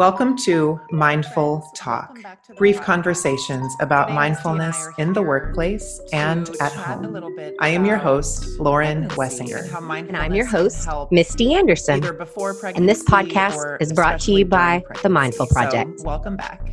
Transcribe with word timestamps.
Welcome 0.00 0.34
to 0.38 0.80
Mindful 0.90 1.70
Talk, 1.74 2.18
brief 2.56 2.80
conversations 2.80 3.76
about 3.80 4.10
mindfulness 4.10 4.88
in 4.96 5.12
the 5.12 5.20
workplace 5.20 6.00
and 6.10 6.48
at 6.58 6.72
home. 6.72 7.36
I 7.60 7.68
am 7.68 7.84
your 7.84 7.98
host, 7.98 8.58
Lauren 8.58 9.10
Wessinger. 9.10 9.68
And 10.08 10.16
I'm 10.16 10.32
your 10.32 10.46
host, 10.46 10.88
Misty 11.10 11.52
Anderson. 11.52 12.02
And 12.02 12.88
this 12.88 13.04
podcast 13.04 13.76
is 13.82 13.92
brought 13.92 14.20
to 14.20 14.32
you 14.32 14.46
by 14.46 14.82
the 15.02 15.10
Mindful 15.10 15.48
Project. 15.48 16.00
Welcome 16.02 16.38
back. 16.38 16.66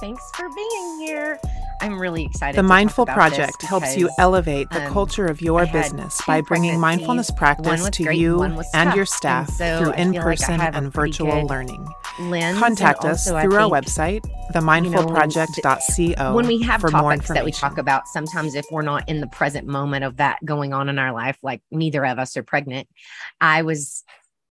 Thanks 0.00 0.22
for 0.36 0.48
being 0.54 1.00
here. 1.00 1.40
I'm 1.80 1.98
really 1.98 2.24
excited. 2.24 2.58
The 2.58 2.62
Mindful 2.62 3.06
Project 3.06 3.62
helps 3.62 3.96
you 3.96 4.10
elevate 4.18 4.70
the 4.70 4.84
um, 4.86 4.92
culture 4.92 5.26
of 5.26 5.40
your 5.40 5.66
business 5.66 6.20
by 6.26 6.40
bringing 6.40 6.80
mindfulness 6.80 7.30
practice 7.30 7.88
to 7.90 8.04
great, 8.04 8.18
you 8.18 8.42
and 8.42 8.56
tough. 8.72 8.96
your 8.96 9.06
staff 9.06 9.50
so 9.50 9.78
through 9.78 9.92
in 9.92 10.14
person 10.14 10.58
like 10.58 10.74
and 10.74 10.92
virtual 10.92 11.46
learning. 11.46 11.86
Lens, 12.18 12.58
Contact 12.58 13.04
us 13.04 13.28
through 13.28 13.40
think, 13.40 13.52
our 13.54 13.70
website, 13.70 14.24
themindfulproject.co. 14.52 16.02
You 16.02 16.14
know, 16.16 16.34
when 16.34 16.46
we 16.46 16.62
have 16.62 16.80
topics 16.80 17.28
that 17.28 17.44
we 17.44 17.52
talk 17.52 17.78
about, 17.78 18.06
sometimes 18.08 18.54
if 18.54 18.66
we're 18.70 18.82
not 18.82 19.08
in 19.08 19.20
the 19.20 19.26
present 19.28 19.66
moment 19.66 20.04
of 20.04 20.16
that 20.16 20.38
going 20.44 20.72
on 20.72 20.88
in 20.88 20.98
our 20.98 21.12
life, 21.12 21.38
like 21.42 21.62
neither 21.70 22.04
of 22.06 22.18
us 22.18 22.36
are 22.36 22.42
pregnant, 22.42 22.88
I 23.40 23.62
was 23.62 24.04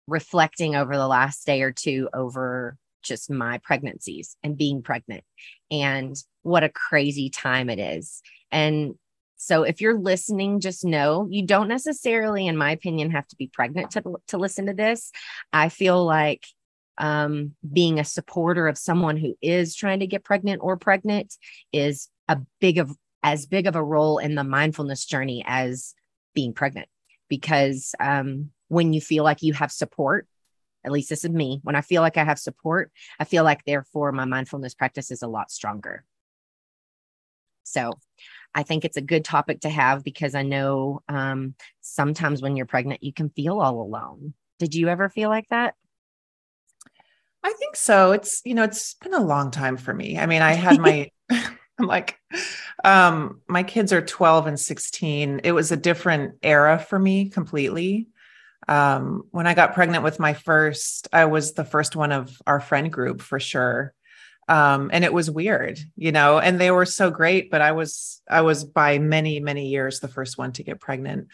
reflecting 0.08 0.76
over 0.76 0.96
the 0.96 1.08
last 1.08 1.46
day 1.46 1.62
or 1.64 1.72
two 1.72 2.10
over 2.14 2.78
just 3.06 3.30
my 3.30 3.60
pregnancies 3.64 4.36
and 4.44 4.58
being 4.58 4.82
pregnant 4.82 5.24
and 5.72 6.16
what 6.42 6.64
a 6.64 6.70
crazy 6.70 7.30
time 7.30 7.70
it 7.70 7.80
is. 7.80 8.22
And 8.52 8.96
so 9.38 9.64
if 9.64 9.82
you're 9.82 10.00
listening, 10.00 10.60
just 10.60 10.86
know 10.86 11.28
you 11.30 11.46
don't 11.46 11.68
necessarily, 11.68 12.48
in 12.48 12.58
my 12.58 12.72
opinion, 12.72 13.12
have 13.12 13.28
to 13.28 13.36
be 13.36 13.50
pregnant 13.52 13.92
to, 13.92 14.04
to 14.30 14.38
listen 14.38 14.66
to 14.68 14.74
this. 14.74 15.12
I 15.54 15.70
feel 15.70 16.04
like 16.04 16.44
um, 16.98 17.54
being 17.72 18.00
a 18.00 18.06
supporter 18.06 18.68
of 18.68 18.78
someone 18.78 19.18
who 19.18 19.36
is 19.42 19.76
trying 19.76 20.00
to 20.00 20.08
get 20.08 20.24
pregnant 20.24 20.62
or 20.64 20.78
pregnant 20.78 21.36
is 21.74 22.10
a 22.28 22.40
big 22.60 22.78
of 22.78 22.96
as 23.24 23.46
big 23.46 23.68
of 23.68 23.76
a 23.76 23.84
role 23.84 24.20
in 24.20 24.36
the 24.36 24.44
mindfulness 24.44 25.04
journey 25.04 25.44
as 25.48 25.96
being 26.36 26.54
pregnant 26.54 26.88
because 27.28 27.96
um, 28.00 28.52
when 28.68 28.94
you 28.94 29.02
feel 29.02 29.24
like 29.24 29.42
you 29.42 29.54
have 29.54 29.72
support 29.72 30.28
at 30.86 30.92
least 30.92 31.10
this 31.10 31.26
is 31.26 31.32
me 31.32 31.60
when 31.64 31.76
i 31.76 31.82
feel 31.82 32.02
like 32.02 32.18
i 32.18 32.24
have 32.24 32.40
support 32.40 32.92
i 33.20 33.24
feel 33.24 33.44
like 33.44 33.66
therefore 33.66 34.12
my 34.12 34.26
mindfulness 34.26 34.74
practice 34.74 35.12
is 35.12 35.22
a 35.22 35.28
lot 35.28 35.52
stronger. 35.52 36.04
So 37.64 37.94
i 38.54 38.64
think 38.64 38.86
it's 38.86 38.98
a 38.98 39.02
good 39.02 39.26
topic 39.26 39.62
to 39.62 39.70
have 39.70 40.04
because 40.04 40.36
i 40.36 40.44
know 40.44 41.02
um, 41.10 41.56
sometimes 41.82 42.42
when 42.42 42.56
you're 42.56 42.66
pregnant 42.66 43.04
you 43.04 43.14
can 43.14 43.30
feel 43.30 43.60
all 43.60 43.82
alone. 43.82 44.34
Did 44.60 44.74
you 44.76 44.88
ever 44.88 45.10
feel 45.10 45.30
like 45.30 45.50
that? 45.50 45.76
I 47.44 47.54
think 47.60 47.76
so. 47.76 48.14
It's 48.14 48.42
you 48.46 48.56
know 48.56 48.64
it's 48.64 48.94
been 48.96 49.14
a 49.14 49.24
long 49.24 49.52
time 49.52 49.78
for 49.78 49.94
me. 49.94 50.18
I 50.18 50.26
mean 50.26 50.42
i 50.42 50.54
had 50.54 50.80
my 50.80 51.10
i'm 51.80 51.88
like 51.88 52.20
um 52.84 53.42
my 53.48 53.64
kids 53.64 53.92
are 53.92 54.02
12 54.02 54.48
and 54.48 54.60
16 54.60 55.42
it 55.44 55.52
was 55.52 55.72
a 55.72 55.78
different 55.78 56.36
era 56.44 56.80
for 56.80 56.98
me 56.98 57.30
completely 57.30 58.08
um, 58.68 59.24
when 59.32 59.48
I 59.48 59.54
got 59.54 59.74
pregnant 59.74 60.04
with 60.04 60.20
my 60.20 60.34
first, 60.34 61.08
I 61.14 61.26
was 61.26 61.54
the 61.54 61.66
first 61.66 61.96
one 61.96 62.12
of 62.12 62.42
our 62.48 62.60
friend 62.60 62.92
group 62.92 63.22
for 63.22 63.40
sure. 63.40 63.94
Um, 64.48 64.92
and 64.94 65.04
it 65.04 65.14
was 65.14 65.30
weird, 65.30 65.80
you 65.96 66.12
know, 66.12 66.38
and 66.38 66.62
they 66.62 66.70
were 66.70 66.86
so 66.86 67.10
great, 67.10 67.50
but 67.50 67.62
I 67.62 67.72
was, 67.72 68.22
I 68.30 68.42
was 68.42 68.64
by 68.64 69.00
many, 69.00 69.40
many 69.40 69.70
years 69.70 70.00
the 70.00 70.08
first 70.08 70.38
one 70.38 70.52
to 70.54 70.64
get 70.64 70.80
pregnant. 70.80 71.30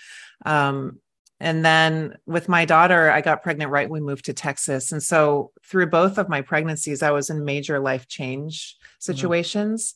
Um, 0.46 1.00
and 1.42 1.66
then 1.66 2.18
with 2.26 2.48
my 2.48 2.66
daughter, 2.66 3.12
I 3.12 3.22
got 3.22 3.42
pregnant 3.42 3.72
right 3.72 3.90
when 3.90 4.04
we 4.04 4.08
moved 4.08 4.26
to 4.26 4.34
Texas. 4.34 4.92
And 4.92 5.02
so 5.02 5.52
through 5.66 5.88
both 5.88 6.20
of 6.20 6.30
my 6.30 6.42
pregnancies, 6.42 7.02
I 7.02 7.12
was 7.12 7.30
in 7.30 7.44
major 7.44 7.80
life 7.80 8.08
change 8.08 8.76
mm-hmm. 8.76 8.88
situations. 9.00 9.96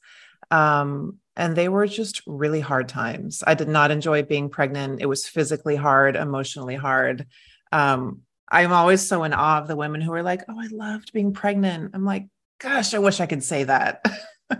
Mm-hmm. 0.51 0.57
Um, 0.57 1.19
and 1.35 1.55
they 1.55 1.69
were 1.69 1.87
just 1.87 2.21
really 2.25 2.61
hard 2.61 2.87
times. 2.87 3.43
I 3.45 3.53
did 3.53 3.67
not 3.67 3.91
enjoy 3.91 4.23
being 4.23 4.49
pregnant. 4.49 5.01
It 5.01 5.07
was 5.07 5.27
physically 5.27 5.75
hard, 5.75 6.15
emotionally 6.15 6.75
hard. 6.75 7.27
Um, 7.71 8.21
I'm 8.49 8.71
always 8.71 9.05
so 9.05 9.23
in 9.23 9.33
awe 9.33 9.59
of 9.59 9.67
the 9.67 9.75
women 9.75 10.01
who 10.01 10.13
are 10.13 10.23
like, 10.23 10.43
"Oh, 10.47 10.59
I 10.59 10.67
loved 10.67 11.11
being 11.13 11.33
pregnant." 11.33 11.91
I'm 11.93 12.05
like, 12.05 12.27
"Gosh, 12.59 12.93
I 12.93 12.99
wish 12.99 13.19
I 13.19 13.25
could 13.25 13.43
say 13.43 13.65
that." 13.65 14.05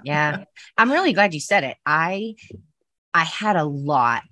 yeah, 0.04 0.44
I'm 0.78 0.92
really 0.92 1.14
glad 1.14 1.34
you 1.34 1.40
said 1.40 1.64
it. 1.64 1.78
I 1.86 2.36
I 3.14 3.24
had 3.24 3.56
a 3.56 3.64
lot 3.64 4.24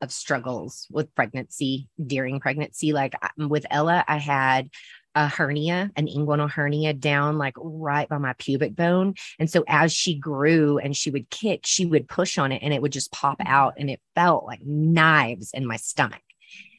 of 0.00 0.12
struggles 0.12 0.86
with 0.90 1.14
pregnancy 1.14 1.88
during 2.04 2.40
pregnancy. 2.40 2.92
Like 2.92 3.14
with 3.36 3.66
Ella, 3.70 4.04
I 4.06 4.16
had 4.16 4.70
a 5.14 5.28
hernia, 5.28 5.90
an 5.96 6.06
inguinal 6.06 6.50
hernia 6.50 6.94
down 6.94 7.38
like 7.38 7.54
right 7.58 8.08
by 8.08 8.18
my 8.18 8.32
pubic 8.34 8.74
bone. 8.74 9.14
And 9.38 9.50
so 9.50 9.64
as 9.68 9.92
she 9.92 10.18
grew 10.18 10.78
and 10.78 10.96
she 10.96 11.10
would 11.10 11.28
kick, 11.30 11.60
she 11.64 11.84
would 11.84 12.08
push 12.08 12.38
on 12.38 12.52
it 12.52 12.62
and 12.62 12.72
it 12.72 12.80
would 12.80 12.92
just 12.92 13.12
pop 13.12 13.38
mm-hmm. 13.38 13.52
out 13.52 13.74
and 13.76 13.90
it 13.90 14.00
felt 14.14 14.44
like 14.44 14.60
knives 14.64 15.50
in 15.52 15.66
my 15.66 15.76
stomach. 15.76 16.22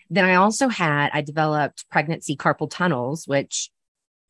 Then 0.10 0.26
I 0.26 0.36
also 0.36 0.68
had, 0.68 1.12
I 1.14 1.22
developed 1.22 1.90
pregnancy 1.90 2.36
carpal 2.36 2.70
tunnels, 2.70 3.28
which, 3.28 3.70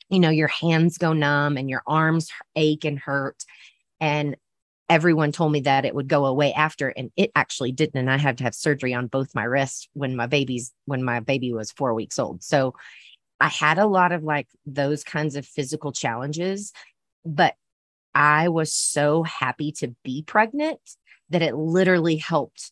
you 0.10 0.20
know, 0.20 0.30
your 0.30 0.48
hands 0.48 0.98
go 0.98 1.14
numb 1.14 1.58
and 1.58 1.70
your 1.70 1.84
arms 1.88 2.30
ache 2.56 2.86
and 2.86 3.00
hurt. 3.00 3.44
And 4.00 4.36
everyone 4.90 5.32
told 5.32 5.52
me 5.52 5.62
that 5.62 5.86
it 5.86 5.96
would 5.96 6.08
go 6.08 6.26
away 6.26 6.54
after 6.54 6.90
and 6.90 7.10
it 7.16 7.32
actually 7.36 7.72
didn't 7.72 7.98
and 7.98 8.12
i 8.12 8.18
had 8.18 8.38
to 8.38 8.44
have 8.44 8.54
surgery 8.54 8.94
on 8.94 9.08
both 9.08 9.34
my 9.34 9.44
wrists 9.44 9.88
when 9.94 10.16
my 10.16 10.28
baby's 10.28 10.74
when 10.86 11.02
my 11.02 11.22
baby 11.22 11.54
was 11.54 11.72
four 11.72 11.94
weeks 11.94 12.20
old 12.20 12.44
so 12.44 12.74
I 13.40 13.48
had 13.48 13.78
a 13.78 13.88
lot 13.88 14.12
of 14.12 14.24
like 14.24 14.48
those 14.66 15.04
kinds 15.04 15.36
of 15.36 15.46
physical 15.46 15.92
challenges, 15.92 16.72
but 17.26 17.56
I 18.16 18.50
was 18.50 18.74
so 18.74 19.24
happy 19.24 19.72
to 19.74 19.96
be 20.04 20.24
pregnant 20.24 20.80
that 21.30 21.42
it 21.42 21.56
literally 21.56 22.18
helped 22.18 22.72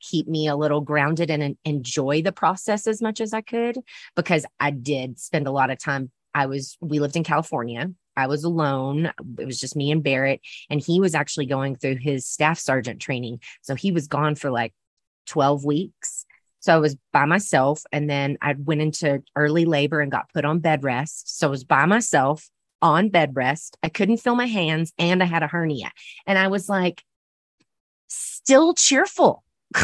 keep 0.00 0.28
me 0.28 0.46
a 0.46 0.56
little 0.56 0.80
grounded 0.80 1.30
and 1.30 1.56
enjoy 1.64 2.22
the 2.22 2.32
process 2.32 2.86
as 2.86 3.00
much 3.00 3.20
as 3.20 3.32
I 3.32 3.40
could 3.40 3.78
because 4.14 4.44
I 4.60 4.70
did 4.70 5.18
spend 5.18 5.46
a 5.46 5.52
lot 5.52 5.70
of 5.70 5.78
time. 5.78 6.10
I 6.34 6.46
was, 6.46 6.76
we 6.80 7.00
lived 7.00 7.16
in 7.16 7.24
California. 7.24 7.90
I 8.16 8.26
was 8.26 8.44
alone. 8.44 9.10
It 9.38 9.46
was 9.46 9.58
just 9.58 9.76
me 9.76 9.90
and 9.90 10.02
Barrett. 10.02 10.40
And 10.70 10.80
he 10.80 11.00
was 11.00 11.14
actually 11.14 11.46
going 11.46 11.76
through 11.76 11.96
his 11.96 12.26
staff 12.26 12.58
sergeant 12.58 13.00
training. 13.00 13.40
So 13.62 13.74
he 13.74 13.90
was 13.90 14.06
gone 14.06 14.34
for 14.34 14.50
like 14.50 14.74
12 15.26 15.64
weeks. 15.64 16.25
So 16.66 16.74
I 16.74 16.78
was 16.78 16.96
by 17.12 17.26
myself. 17.26 17.84
And 17.92 18.10
then 18.10 18.38
I 18.42 18.54
went 18.58 18.82
into 18.82 19.22
early 19.36 19.64
labor 19.64 20.00
and 20.00 20.10
got 20.10 20.32
put 20.34 20.44
on 20.44 20.58
bed 20.58 20.82
rest. 20.82 21.38
So 21.38 21.46
I 21.46 21.50
was 21.50 21.62
by 21.62 21.86
myself 21.86 22.50
on 22.82 23.08
bed 23.08 23.36
rest. 23.36 23.78
I 23.84 23.88
couldn't 23.88 24.16
feel 24.16 24.34
my 24.34 24.46
hands 24.46 24.92
and 24.98 25.22
I 25.22 25.26
had 25.26 25.44
a 25.44 25.46
hernia. 25.46 25.92
And 26.26 26.36
I 26.36 26.48
was 26.48 26.68
like, 26.68 27.04
still 28.08 28.74
cheerful. 28.74 29.44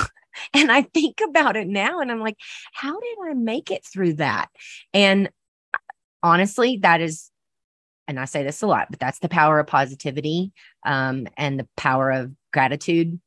and 0.54 0.72
I 0.72 0.82
think 0.82 1.20
about 1.20 1.56
it 1.56 1.68
now 1.68 2.00
and 2.00 2.10
I'm 2.10 2.20
like, 2.20 2.38
how 2.72 2.98
did 2.98 3.16
I 3.30 3.34
make 3.34 3.70
it 3.70 3.84
through 3.84 4.14
that? 4.14 4.48
And 4.92 5.30
honestly, 6.20 6.78
that 6.82 7.00
is, 7.00 7.30
and 8.08 8.18
I 8.18 8.24
say 8.24 8.42
this 8.42 8.60
a 8.60 8.66
lot, 8.66 8.88
but 8.90 8.98
that's 8.98 9.20
the 9.20 9.28
power 9.28 9.60
of 9.60 9.68
positivity 9.68 10.50
um, 10.84 11.28
and 11.36 11.60
the 11.60 11.68
power 11.76 12.10
of 12.10 12.32
gratitude 12.52 13.20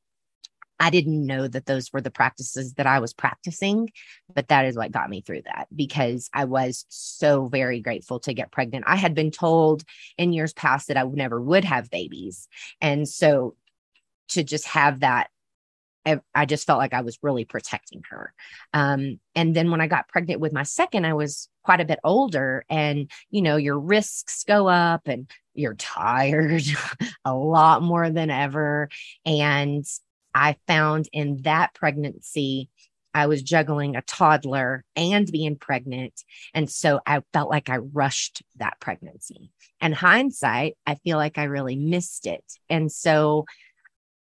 I 0.80 0.90
didn't 0.90 1.26
know 1.26 1.48
that 1.48 1.66
those 1.66 1.92
were 1.94 2.02
the 2.02 2.12
practices 2.12 2.74
that 2.74 2.88
I 2.88 3.00
was 3.00 3.14
practicing, 3.14 3.90
but 4.34 4.50
that 4.50 4.66
is 4.66 4.76
what 4.76 4.92
got 4.92 5.10
me 5.10 5.22
through 5.22 5.44
that 5.44 5.68
because 5.76 6.30
I 6.34 6.46
was 6.46 6.86
so 6.90 7.48
very 7.48 7.80
grateful 7.80 8.20
to 8.22 8.34
get 8.34 8.52
pregnant. 8.52 8.86
I 8.88 8.98
had 8.98 9.16
been 9.16 9.32
told 9.32 9.84
in 10.18 10.34
years 10.34 10.54
past 10.54 10.88
that 10.88 10.98
I 10.98 11.04
never 11.04 11.42
would 11.42 11.64
have 11.64 11.90
babies. 11.90 12.48
And 12.82 13.08
so 13.08 13.56
to 14.30 14.44
just 14.44 14.68
have 14.68 15.00
that, 15.00 15.30
I 16.36 16.46
just 16.46 16.68
felt 16.68 16.78
like 16.78 16.94
I 16.94 17.02
was 17.02 17.18
really 17.24 17.46
protecting 17.46 18.04
her. 18.10 18.32
Um, 18.74 19.20
and 19.34 19.56
then 19.56 19.72
when 19.72 19.82
I 19.82 19.88
got 19.88 20.08
pregnant 20.08 20.40
with 20.40 20.54
my 20.54 20.62
second, 20.62 21.06
I 21.06 21.14
was 21.14 21.50
quite 21.64 21.82
a 21.82 21.86
bit 21.86 22.00
older, 22.04 22.64
and 22.70 23.10
you 23.32 23.42
know, 23.42 23.56
your 23.56 23.80
risks 23.80 24.44
go 24.44 24.68
up 24.68 25.08
and 25.08 25.28
you're 25.56 25.74
tired 25.74 26.62
a 27.26 27.34
lot 27.34 27.82
more 27.82 28.10
than 28.12 28.30
ever. 28.30 28.90
And 29.26 29.84
I 30.36 30.58
found 30.68 31.08
in 31.14 31.44
that 31.44 31.74
pregnancy, 31.74 32.70
I 33.14 33.28
was 33.28 33.42
juggling 33.42 33.96
a 33.96 34.02
toddler 34.02 34.84
and 34.98 35.26
being 35.32 35.56
pregnant. 35.56 36.22
And 36.54 36.70
so 36.70 37.00
I 37.08 37.22
felt 37.32 37.50
like 37.50 37.70
I 37.70 37.78
rushed 37.78 38.44
that 38.58 38.78
pregnancy. 38.82 39.52
And 39.80 39.96
hindsight, 39.96 40.76
I 40.86 40.96
feel 40.96 41.18
like 41.18 41.38
I 41.38 41.46
really 41.46 41.78
missed 41.78 42.28
it. 42.28 42.44
And 42.70 42.92
so 42.92 43.46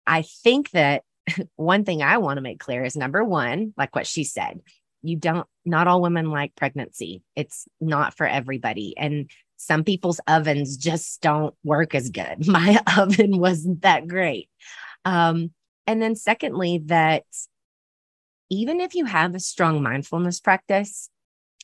I 0.07 0.21
think 0.21 0.71
that 0.71 1.03
one 1.57 1.83
thing 1.83 2.01
I 2.01 2.19
want 2.19 2.37
to 2.37 2.41
make 2.41 2.61
clear 2.61 2.85
is 2.85 2.95
number 2.95 3.25
one, 3.25 3.73
like 3.77 3.93
what 3.93 4.07
she 4.07 4.23
said, 4.23 4.61
you 5.01 5.17
don't, 5.17 5.45
not 5.65 5.87
all 5.87 6.01
women 6.01 6.31
like 6.31 6.55
pregnancy. 6.55 7.21
It's 7.35 7.67
not 7.81 8.15
for 8.15 8.25
everybody. 8.25 8.97
And 8.97 9.29
some 9.57 9.83
people's 9.83 10.21
ovens 10.27 10.77
just 10.77 11.21
don't 11.21 11.53
work 11.61 11.93
as 11.93 12.09
good. 12.09 12.47
My 12.47 12.79
oven 12.97 13.37
wasn't 13.37 13.81
that 13.81 14.07
great. 14.07 14.49
Um, 15.03 15.51
and 15.87 16.01
then, 16.01 16.15
secondly, 16.15 16.83
that 16.85 17.23
even 18.49 18.81
if 18.81 18.93
you 18.93 19.05
have 19.05 19.33
a 19.33 19.39
strong 19.39 19.81
mindfulness 19.81 20.39
practice, 20.39 21.09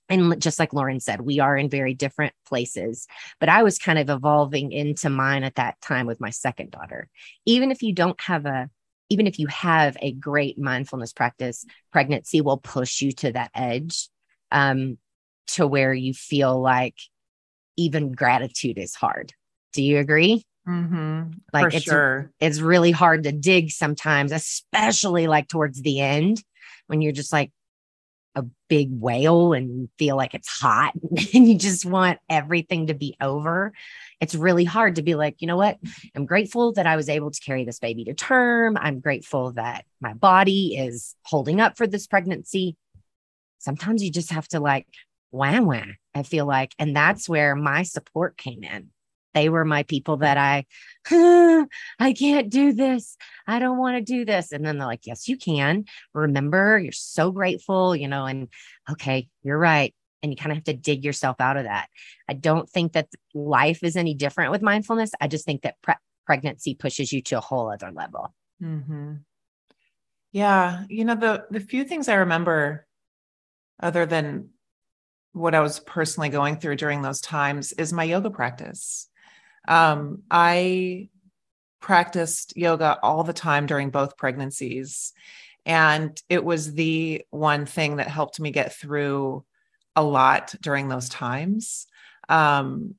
and 0.10 0.42
just 0.42 0.60
like 0.60 0.74
Lauren 0.74 1.00
said, 1.00 1.22
we 1.22 1.40
are 1.40 1.56
in 1.56 1.70
very 1.70 1.94
different 1.94 2.34
places. 2.46 3.08
But 3.40 3.50
I 3.50 3.64
was 3.64 3.80
kind 3.80 3.98
of 4.00 4.10
evolving 4.10 4.72
into 4.72 5.10
mine 5.10 5.44
at 5.44 5.56
that 5.56 5.80
time 5.82 6.06
with 6.06 6.20
my 6.20 6.30
second 6.30 6.72
daughter. 6.72 7.10
Even 7.46 7.72
if 7.72 7.82
you 7.82 7.94
don't 7.94 8.20
have 8.22 8.46
a, 8.46 8.70
even 9.10 9.28
if 9.28 9.40
you 9.40 9.48
have 9.48 9.98
a 10.02 10.12
great 10.12 10.58
mindfulness 10.58 11.14
practice, 11.14 11.66
pregnancy 11.92 12.42
will 12.42 12.58
push 12.58 13.02
you 13.02 13.12
to 13.14 13.32
that 13.32 13.52
edge 13.56 14.10
um, 14.52 14.98
to 15.48 15.66
where 15.66 15.94
you 15.94 16.14
feel 16.14 16.62
like 16.62 16.96
even 17.78 18.12
gratitude 18.12 18.78
is 18.78 18.96
hard. 18.96 19.34
Do 19.72 19.82
you 19.84 20.00
agree? 20.00 20.44
Mm-hmm. 20.68 21.32
Like 21.52 21.72
For 21.72 21.78
it's 21.78 21.86
sure. 21.86 22.32
it's 22.40 22.60
really 22.60 22.92
hard 22.92 23.24
to 23.24 23.32
dig 23.32 23.72
sometimes, 23.72 24.32
especially 24.32 25.28
like 25.28 25.48
towards 25.48 25.82
the 25.82 26.00
end 26.00 26.42
when 26.88 27.02
you're 27.02 27.12
just 27.12 27.34
like 27.34 27.52
a 28.36 28.44
big 28.68 28.90
whale 28.92 29.54
and 29.54 29.70
you 29.70 29.90
feel 30.00 30.16
like 30.16 30.34
it's 30.34 30.50
hot 30.50 30.94
and 31.34 31.48
you 31.48 31.58
just 31.58 31.86
want 31.86 32.20
everything 32.30 32.88
to 32.88 32.94
be 32.94 33.16
over. 33.22 33.74
It's 34.20 34.36
really 34.36 34.64
hard 34.64 34.96
to 34.96 35.04
be 35.04 35.16
like, 35.16 35.36
you 35.40 35.48
know 35.48 35.58
what? 35.58 35.78
I'm 36.16 36.26
grateful 36.26 36.74
that 36.74 36.88
I 36.88 36.96
was 36.96 37.10
able 37.10 37.32
to 37.32 37.40
carry 37.42 37.66
this 37.66 37.80
baby 37.80 38.06
to 38.06 38.14
term. 38.14 38.78
I'm 38.80 39.02
grateful 39.02 39.52
that 39.54 39.86
my 40.02 40.14
body 40.14 40.78
is 40.78 41.16
holding 41.24 41.62
up 41.62 41.78
for 41.78 41.88
this 41.88 42.08
pregnancy. 42.08 42.76
Sometimes 43.60 44.04
you 44.04 44.12
just 44.12 44.32
have 44.32 44.48
to 44.50 44.60
like 44.60 44.88
wham 45.32 45.66
wham, 45.66 45.98
I 46.16 46.24
feel 46.24 46.46
like. 46.46 46.74
And 46.80 46.96
that's 46.96 47.28
where 47.28 47.56
my 47.56 47.84
support 47.84 48.38
came 48.38 48.64
in. 48.64 48.90
They 49.34 49.50
were 49.50 49.66
my 49.66 49.84
people 49.84 50.18
that 50.18 50.38
I, 50.38 50.66
I 52.00 52.14
can't 52.14 52.50
do 52.50 52.74
this. 52.74 53.18
I 53.48 53.60
don't 53.60 53.78
want 53.78 53.98
to 53.98 54.02
do 54.02 54.26
this. 54.26 54.52
And 54.52 54.66
then 54.66 54.78
they're 54.78 54.88
like, 54.88 55.06
yes, 55.06 55.28
you 55.28 55.38
can. 55.38 55.86
Remember, 56.14 56.78
you're 56.80 56.92
so 56.92 57.32
grateful, 57.32 57.96
you 57.96 58.08
know, 58.08 58.26
and 58.26 58.48
okay, 58.92 59.28
you're 59.42 59.58
right. 59.58 59.94
And 60.22 60.32
you 60.32 60.38
kind 60.38 60.52
of 60.52 60.58
have 60.58 60.66
to 60.66 60.74
dig 60.74 61.04
yourself 61.04 61.42
out 61.42 61.58
of 61.58 61.64
that. 61.64 61.88
I 62.30 62.34
don't 62.34 62.70
think 62.70 62.94
that 62.94 63.10
life 63.34 63.84
is 63.84 63.96
any 63.96 64.14
different 64.14 64.52
with 64.52 64.62
mindfulness. 64.62 65.12
I 65.20 65.28
just 65.28 65.46
think 65.46 65.64
that 65.64 65.76
pre- 65.82 65.96
pregnancy 66.26 66.76
pushes 66.76 67.12
you 67.12 67.22
to 67.24 67.38
a 67.38 67.42
whole 67.42 67.72
other 67.72 67.92
level. 67.92 68.34
Mm-hmm. 68.62 69.16
Yeah. 70.32 70.86
You 70.90 71.06
know, 71.06 71.16
the, 71.16 71.46
the 71.52 71.60
few 71.60 71.84
things 71.84 72.08
I 72.08 72.16
remember 72.16 72.88
other 73.82 74.06
than 74.06 74.50
what 75.34 75.56
I 75.56 75.60
was 75.60 75.80
personally 75.80 76.30
going 76.30 76.58
through 76.58 76.78
during 76.78 77.02
those 77.02 77.20
times 77.20 77.74
is 77.74 77.92
my 77.92 78.04
yoga 78.04 78.30
practice. 78.30 79.10
Um, 79.68 80.24
I 80.30 81.10
practiced 81.80 82.56
yoga 82.56 82.98
all 83.04 83.24
the 83.24 83.34
time 83.34 83.66
during 83.66 83.90
both 83.90 84.18
pregnancies. 84.18 85.14
And 85.66 86.20
it 86.30 86.44
was 86.44 86.74
the 86.74 87.24
one 87.30 87.66
thing 87.66 87.98
that 87.98 88.08
helped 88.08 88.40
me 88.40 88.52
get 88.52 88.74
through 88.74 89.44
a 89.96 90.04
lot 90.04 90.56
during 90.62 90.88
those 90.88 91.10
times. 91.10 91.88
Um, 92.30 92.96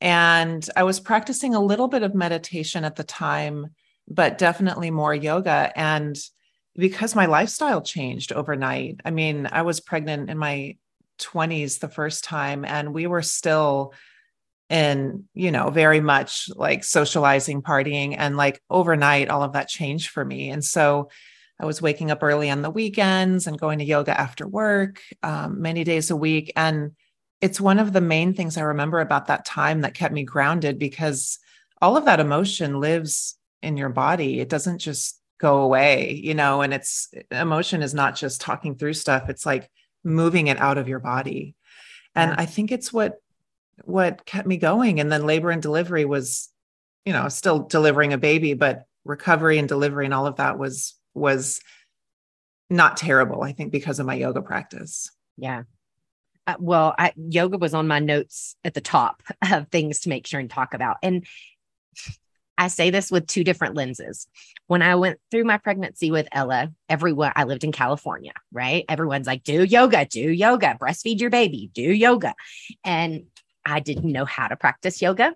and 0.00 0.68
I 0.76 0.82
was 0.82 1.00
practicing 1.00 1.54
a 1.54 1.62
little 1.62 1.88
bit 1.88 2.02
of 2.02 2.14
meditation 2.14 2.84
at 2.84 2.96
the 2.96 3.04
time, 3.04 3.68
but 4.08 4.38
definitely 4.38 4.90
more 4.90 5.14
yoga. 5.14 5.72
And 5.74 6.16
because 6.74 7.14
my 7.14 7.26
lifestyle 7.26 7.80
changed 7.80 8.32
overnight, 8.32 9.00
I 9.04 9.10
mean, 9.10 9.48
I 9.50 9.62
was 9.62 9.80
pregnant 9.80 10.28
in 10.28 10.36
my 10.36 10.76
20s 11.18 11.80
the 11.80 11.88
first 11.88 12.24
time, 12.24 12.64
and 12.64 12.92
we 12.92 13.06
were 13.06 13.22
still 13.22 13.94
in, 14.68 15.24
you 15.34 15.50
know, 15.50 15.70
very 15.70 16.00
much 16.00 16.48
like 16.56 16.84
socializing, 16.84 17.62
partying, 17.62 18.16
and 18.18 18.36
like 18.36 18.60
overnight, 18.68 19.28
all 19.28 19.42
of 19.42 19.52
that 19.52 19.68
changed 19.68 20.10
for 20.10 20.24
me. 20.24 20.50
And 20.50 20.64
so 20.64 21.10
I 21.60 21.66
was 21.66 21.80
waking 21.80 22.10
up 22.10 22.22
early 22.22 22.50
on 22.50 22.62
the 22.62 22.70
weekends 22.70 23.46
and 23.46 23.58
going 23.58 23.78
to 23.78 23.84
yoga 23.84 24.18
after 24.18 24.46
work 24.46 25.00
um, 25.22 25.62
many 25.62 25.84
days 25.84 26.10
a 26.10 26.16
week. 26.16 26.52
And 26.56 26.92
it's 27.40 27.60
one 27.60 27.78
of 27.78 27.92
the 27.92 28.00
main 28.00 28.34
things 28.34 28.56
I 28.56 28.62
remember 28.62 29.00
about 29.00 29.26
that 29.26 29.44
time 29.44 29.82
that 29.82 29.94
kept 29.94 30.12
me 30.12 30.24
grounded 30.24 30.78
because 30.78 31.38
all 31.80 31.96
of 31.96 32.06
that 32.06 32.20
emotion 32.20 32.80
lives 32.80 33.38
in 33.62 33.76
your 33.76 33.88
body. 33.88 34.40
It 34.40 34.48
doesn't 34.48 34.78
just 34.78 35.20
go 35.38 35.60
away, 35.60 36.20
you 36.22 36.34
know, 36.34 36.62
and 36.62 36.72
it's 36.72 37.12
emotion 37.30 37.82
is 37.82 37.94
not 37.94 38.16
just 38.16 38.40
talking 38.40 38.74
through 38.74 38.94
stuff, 38.94 39.28
it's 39.28 39.44
like 39.44 39.70
moving 40.02 40.46
it 40.46 40.58
out 40.58 40.78
of 40.78 40.88
your 40.88 40.98
body. 40.98 41.54
And 42.14 42.30
yeah. 42.30 42.36
I 42.38 42.46
think 42.46 42.72
it's 42.72 42.92
what 42.92 43.20
what 43.84 44.24
kept 44.24 44.46
me 44.46 44.56
going. 44.56 45.00
And 45.00 45.10
then 45.10 45.26
labor 45.26 45.50
and 45.50 45.62
delivery 45.62 46.04
was, 46.04 46.50
you 47.04 47.12
know, 47.12 47.28
still 47.28 47.60
delivering 47.60 48.12
a 48.12 48.18
baby, 48.18 48.54
but 48.54 48.86
recovery 49.04 49.58
and 49.58 49.68
delivery 49.68 50.04
and 50.04 50.14
all 50.14 50.26
of 50.26 50.36
that 50.36 50.58
was 50.58 50.94
was 51.14 51.60
not 52.68 52.96
terrible, 52.96 53.42
I 53.42 53.52
think, 53.52 53.72
because 53.72 54.00
of 54.00 54.06
my 54.06 54.14
yoga 54.14 54.42
practice. 54.42 55.10
Yeah. 55.36 55.62
Uh, 56.46 56.54
well, 56.58 56.94
I, 56.98 57.12
yoga 57.16 57.58
was 57.58 57.74
on 57.74 57.88
my 57.88 57.98
notes 57.98 58.56
at 58.64 58.74
the 58.74 58.80
top 58.80 59.22
of 59.52 59.68
things 59.68 60.00
to 60.00 60.08
make 60.08 60.26
sure 60.26 60.40
and 60.40 60.50
talk 60.50 60.74
about. 60.74 60.96
And 61.02 61.26
I 62.58 62.68
say 62.68 62.90
this 62.90 63.10
with 63.10 63.26
two 63.26 63.44
different 63.44 63.74
lenses. 63.74 64.26
When 64.66 64.82
I 64.82 64.94
went 64.94 65.20
through 65.30 65.44
my 65.44 65.58
pregnancy 65.58 66.10
with 66.10 66.26
Ella, 66.32 66.72
everyone, 66.88 67.32
I 67.36 67.44
lived 67.44 67.64
in 67.64 67.72
California, 67.72 68.32
right? 68.50 68.84
Everyone's 68.88 69.26
like, 69.26 69.44
do 69.44 69.62
yoga, 69.62 70.06
do 70.06 70.20
yoga, 70.20 70.76
breastfeed 70.80 71.20
your 71.20 71.30
baby, 71.30 71.70
do 71.74 71.82
yoga. 71.82 72.34
And 72.82 73.24
I 73.66 73.80
didn't 73.80 74.10
know 74.10 74.24
how 74.24 74.48
to 74.48 74.56
practice 74.56 75.02
yoga. 75.02 75.34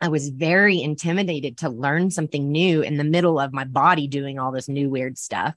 I 0.00 0.08
was 0.08 0.30
very 0.30 0.82
intimidated 0.82 1.58
to 1.58 1.68
learn 1.68 2.10
something 2.10 2.50
new 2.50 2.82
in 2.82 2.96
the 2.96 3.04
middle 3.04 3.38
of 3.38 3.52
my 3.52 3.64
body 3.64 4.08
doing 4.08 4.38
all 4.38 4.50
this 4.50 4.68
new 4.68 4.90
weird 4.90 5.16
stuff. 5.16 5.54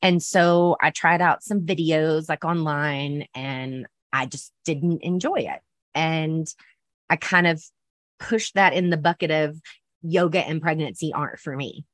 And 0.00 0.22
so 0.22 0.76
I 0.80 0.90
tried 0.90 1.20
out 1.20 1.42
some 1.42 1.60
videos 1.60 2.28
like 2.28 2.44
online 2.44 3.26
and 3.34 3.86
I 4.12 4.26
just 4.26 4.50
didn't 4.64 5.02
enjoy 5.02 5.40
it. 5.40 5.60
And 5.94 6.46
I 7.10 7.16
kind 7.16 7.46
of 7.46 7.62
pushed 8.18 8.54
that 8.54 8.72
in 8.72 8.88
the 8.88 8.96
bucket 8.96 9.30
of 9.30 9.60
yoga 10.02 10.40
and 10.40 10.62
pregnancy 10.62 11.12
aren't 11.12 11.38
for 11.38 11.54
me. 11.54 11.84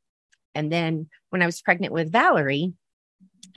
And 0.55 0.71
then 0.71 1.09
when 1.31 1.43
I 1.43 1.47
was 1.47 1.63
pregnant 1.63 1.93
with 1.93 2.13
Valerie, 2.13 2.75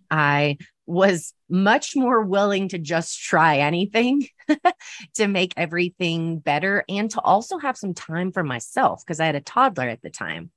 I 0.09 0.57
was 0.85 1.33
much 1.49 1.95
more 1.95 2.21
willing 2.21 2.69
to 2.69 2.77
just 2.77 3.21
try 3.21 3.57
anything 3.57 4.27
to 5.15 5.27
make 5.27 5.53
everything 5.57 6.39
better 6.39 6.83
and 6.87 7.09
to 7.11 7.21
also 7.21 7.57
have 7.57 7.77
some 7.77 7.93
time 7.93 8.31
for 8.31 8.43
myself 8.43 9.03
because 9.03 9.19
I 9.19 9.25
had 9.25 9.35
a 9.35 9.41
toddler 9.41 9.89
at 9.89 10.01
the 10.01 10.09
time. 10.09 10.51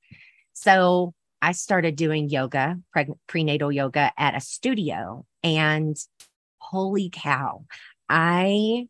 So 0.53 1.13
I 1.41 1.53
started 1.53 1.95
doing 1.95 2.29
yoga, 2.29 2.77
pre- 2.91 3.13
prenatal 3.27 3.71
yoga 3.71 4.11
at 4.17 4.35
a 4.35 4.41
studio. 4.41 5.25
And 5.43 5.95
holy 6.57 7.09
cow, 7.11 7.65
I 8.07 8.87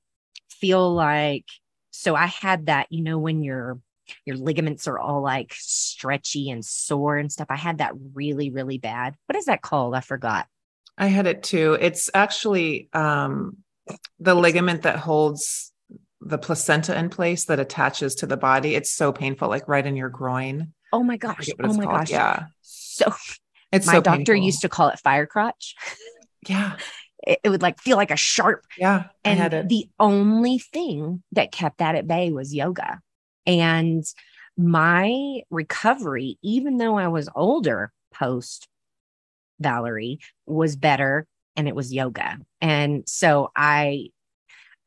feel 0.49 0.93
like 0.93 1.45
so 1.91 2.15
I 2.15 2.25
had 2.27 2.67
that, 2.67 2.87
you 2.89 3.03
know, 3.03 3.19
when 3.19 3.43
your 3.43 3.79
your 4.25 4.37
ligaments 4.37 4.87
are 4.87 4.97
all 4.97 5.21
like 5.21 5.53
stretchy 5.55 6.49
and 6.49 6.65
sore 6.65 7.17
and 7.17 7.31
stuff. 7.31 7.47
I 7.49 7.57
had 7.57 7.77
that 7.77 7.93
really, 8.13 8.49
really 8.49 8.79
bad. 8.79 9.15
What 9.27 9.35
is 9.35 9.45
that 9.45 9.61
called? 9.61 9.93
I 9.93 10.01
forgot. 10.01 10.47
I 10.99 11.07
had 11.07 11.25
it 11.25 11.43
too. 11.43 11.77
It's 11.79 12.09
actually 12.13 12.89
um, 12.93 13.57
the 14.19 14.35
ligament 14.35 14.83
that 14.83 14.97
holds 14.97 15.71
the 16.21 16.37
placenta 16.37 16.97
in 16.97 17.09
place 17.09 17.45
that 17.45 17.59
attaches 17.59 18.15
to 18.15 18.27
the 18.27 18.37
body. 18.37 18.75
It's 18.75 18.91
so 18.91 19.11
painful, 19.11 19.47
like 19.47 19.67
right 19.67 19.85
in 19.85 19.95
your 19.95 20.09
groin. 20.09 20.73
Oh 20.91 21.03
my 21.03 21.17
gosh. 21.17 21.49
Oh 21.63 21.73
my 21.73 21.85
called. 21.85 21.99
gosh. 21.99 22.11
Yeah. 22.11 22.43
So 22.61 23.13
it's 23.71 23.87
my 23.87 23.93
so 23.93 24.01
doctor 24.01 24.33
painful. 24.33 24.45
used 24.45 24.61
to 24.61 24.69
call 24.69 24.89
it 24.89 24.99
fire 24.99 25.25
crotch. 25.25 25.75
Yeah. 26.47 26.77
It, 27.25 27.39
it, 27.43 27.49
would 27.49 27.61
like 27.61 27.79
feel 27.79 27.97
like 27.97 28.11
a 28.11 28.17
sharp. 28.17 28.65
Yeah. 28.77 29.05
And 29.23 29.69
the 29.69 29.89
only 29.99 30.57
thing 30.57 31.21
that 31.33 31.51
kept 31.51 31.79
that 31.79 31.95
at 31.95 32.07
bay 32.07 32.31
was 32.31 32.53
yoga. 32.53 33.01
And 33.45 34.03
my 34.57 35.41
recovery, 35.49 36.37
even 36.41 36.77
though 36.77 36.97
I 36.97 37.09
was 37.09 37.29
older 37.35 37.91
post 38.13 38.68
Valerie 39.59 40.19
was 40.45 40.75
better 40.75 41.27
and 41.55 41.67
it 41.67 41.75
was 41.75 41.93
yoga. 41.93 42.37
And 42.61 43.07
so 43.07 43.51
I 43.55 44.09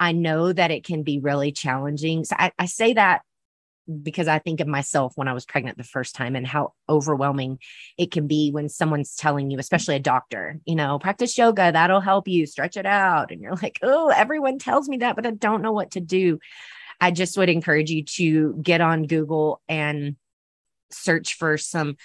I 0.01 0.13
know 0.13 0.53
that 0.53 0.73
it 0.73 0.85
can 0.85 1.05
be 1.05 1.21
really 1.21 1.53
challenging. 1.53 2.25
So 2.25 2.35
I, 2.37 2.51
I 2.59 2.67
say 2.67 2.95
that 2.95 3.23
because 4.03 4.29
I 4.29 4.39
think 4.39 4.61
of 4.61 4.67
myself 4.67 5.13
when 5.17 5.29
I 5.29 5.33
was 5.33 5.45
pregnant 5.45 5.77
the 5.77 5.85
first 5.85 6.15
time 6.15 6.37
and 6.37 6.47
how 6.47 6.73
overwhelming 6.89 7.59
it 7.99 8.11
can 8.11 8.27
be 8.27 8.51
when 8.51 8.69
someone's 8.69 9.15
telling 9.15 9.51
you, 9.51 9.59
especially 9.59 9.97
a 9.97 10.01
doctor, 10.01 10.59
you 10.65 10.75
know, 10.75 10.99
practice 10.99 11.37
yoga, 11.37 11.73
that'll 11.73 12.01
help 12.01 12.29
you 12.29 12.47
stretch 12.47 12.77
it 12.77 12.87
out. 12.87 13.31
And 13.31 13.41
you're 13.41 13.55
like, 13.55 13.79
oh, 13.83 14.09
everyone 14.09 14.59
tells 14.59 14.89
me 14.89 14.99
that, 14.99 15.17
but 15.17 15.27
I 15.27 15.31
don't 15.31 15.63
know 15.63 15.73
what 15.73 15.93
to 15.93 16.01
do. 16.01 16.39
I 17.01 17.11
just 17.11 17.37
would 17.37 17.49
encourage 17.49 17.91
you 17.91 18.05
to 18.05 18.59
get 18.63 18.81
on 18.81 19.07
Google 19.07 19.61
and 19.69 20.17
search 20.91 21.35
for 21.35 21.59
some 21.59 21.97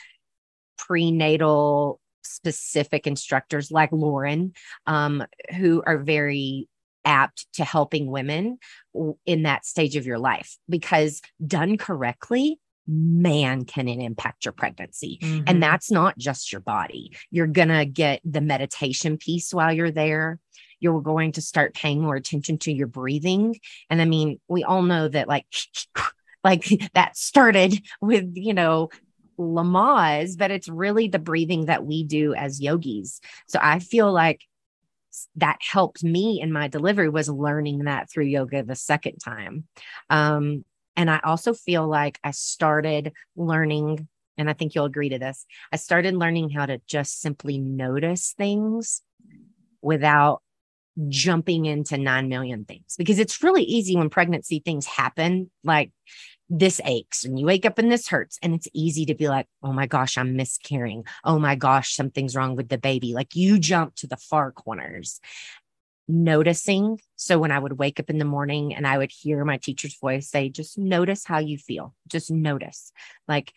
prenatal 0.78 2.00
specific 2.28 3.08
instructors 3.08 3.72
like 3.72 3.92
Lauren, 3.92 4.54
um, 4.86 5.24
who 5.58 5.84
are 5.86 5.98
very 5.98 6.68
apt 7.06 7.48
to 7.54 7.64
helping 7.64 8.08
women 8.12 8.58
in 9.26 9.44
that 9.44 9.66
stage 9.66 9.96
of 9.96 10.06
your 10.06 10.20
life 10.20 10.58
because 10.70 11.22
done 11.46 11.78
correctly, 11.78 12.60
man, 12.88 13.66
can 13.66 13.88
it 13.88 14.00
impact 14.00 14.46
your 14.46 14.52
pregnancy? 14.52 15.20
Mhm. 15.22 15.44
And 15.48 15.64
that's 15.64 15.92
not 15.92 16.18
just 16.18 16.52
your 16.52 16.62
body. 16.62 17.16
You're 17.32 17.48
going 17.48 17.70
to 17.70 17.86
get 17.86 18.22
the 18.24 18.42
meditation 18.42 19.18
piece 19.18 19.54
while 19.54 19.74
you're 19.74 19.92
there. 19.92 20.40
You're 20.80 21.02
going 21.02 21.34
to 21.34 21.42
start 21.42 21.74
paying 21.74 22.02
more 22.02 22.16
attention 22.16 22.60
to 22.60 22.72
your 22.72 22.88
breathing. 22.88 23.60
And 23.90 24.02
I 24.02 24.06
mean, 24.06 24.40
we 24.48 24.64
all 24.64 24.84
know 24.84 25.08
that 25.08 25.28
like, 25.28 25.48
like 26.44 26.66
that 26.94 27.18
started 27.18 27.82
with, 28.02 28.32
you 28.36 28.54
know, 28.54 28.90
Lamaze, 29.40 30.38
but 30.38 30.52
it's 30.52 30.68
really 30.68 31.08
the 31.08 31.20
breathing 31.20 31.66
that 31.66 31.86
we 31.86 32.04
do 32.04 32.34
as 32.34 32.62
yogis. 32.62 33.20
So 33.48 33.60
I 33.62 33.80
feel 33.80 34.12
like 34.12 34.42
that 35.36 35.58
helped 35.62 36.04
me 36.04 36.42
in 36.42 36.52
my 36.52 36.68
delivery 36.68 37.10
was 37.10 37.30
learning 37.30 37.86
that 37.86 38.10
through 38.10 38.26
yoga 38.26 38.64
the 38.64 38.76
second 38.76 39.18
time. 39.18 39.66
Um, 40.10 40.64
and 40.96 41.10
I 41.10 41.20
also 41.24 41.54
feel 41.54 41.88
like 41.88 42.20
I 42.24 42.32
started 42.32 43.14
learning, 43.36 44.08
and 44.38 44.50
I 44.50 44.54
think 44.54 44.74
you'll 44.74 44.86
agree 44.86 45.10
to 45.10 45.20
this, 45.20 45.46
I 45.72 45.78
started 45.78 46.16
learning 46.16 46.50
how 46.50 46.66
to 46.66 46.82
just 46.88 47.22
simply 47.22 47.60
notice 47.60 48.34
things 48.38 49.02
without 49.82 50.42
jumping 51.08 51.66
into 51.66 51.98
9 51.98 52.28
million 52.28 52.66
things 52.66 52.96
because 52.98 53.20
it's 53.20 53.44
really 53.44 53.62
easy 53.62 53.96
when 53.96 54.10
pregnancy 54.10 54.60
things 54.66 54.88
happen 54.88 55.52
like 55.64 55.92
this 56.50 56.80
aches 56.86 57.26
and 57.26 57.38
you 57.38 57.46
wake 57.46 57.66
up 57.66 57.78
and 57.78 57.92
this 57.92 58.08
hurts 58.08 58.40
and 58.42 58.54
it's 58.54 58.70
easy 58.74 59.06
to 59.06 59.16
be 59.16 59.28
like 59.28 59.48
oh 59.64 59.74
my 59.74 59.86
gosh 59.86 60.18
i'm 60.18 60.36
miscarrying. 60.36 61.04
Oh 61.24 61.40
my 61.40 61.56
gosh 61.56 61.94
something's 61.94 62.36
wrong 62.36 62.56
with 62.56 62.70
the 62.70 62.78
baby. 62.78 63.14
Like 63.14 63.36
you 63.36 63.60
jump 63.60 63.96
to 63.96 64.08
the 64.08 64.18
far 64.18 64.52
corners. 64.52 65.20
Noticing 66.08 67.00
so 67.18 67.38
when 67.38 67.52
i 67.52 67.60
would 67.60 67.78
wake 67.78 68.00
up 68.00 68.10
in 68.10 68.18
the 68.18 68.26
morning 68.26 68.74
and 68.74 68.88
i 68.88 68.98
would 68.98 69.12
hear 69.12 69.44
my 69.44 69.58
teacher's 69.58 69.98
voice 70.00 70.30
say 70.30 70.48
just 70.48 70.78
notice 70.78 71.26
how 71.26 71.40
you 71.40 71.58
feel. 71.58 71.94
Just 72.08 72.32
notice. 72.32 72.94
Like 73.28 73.52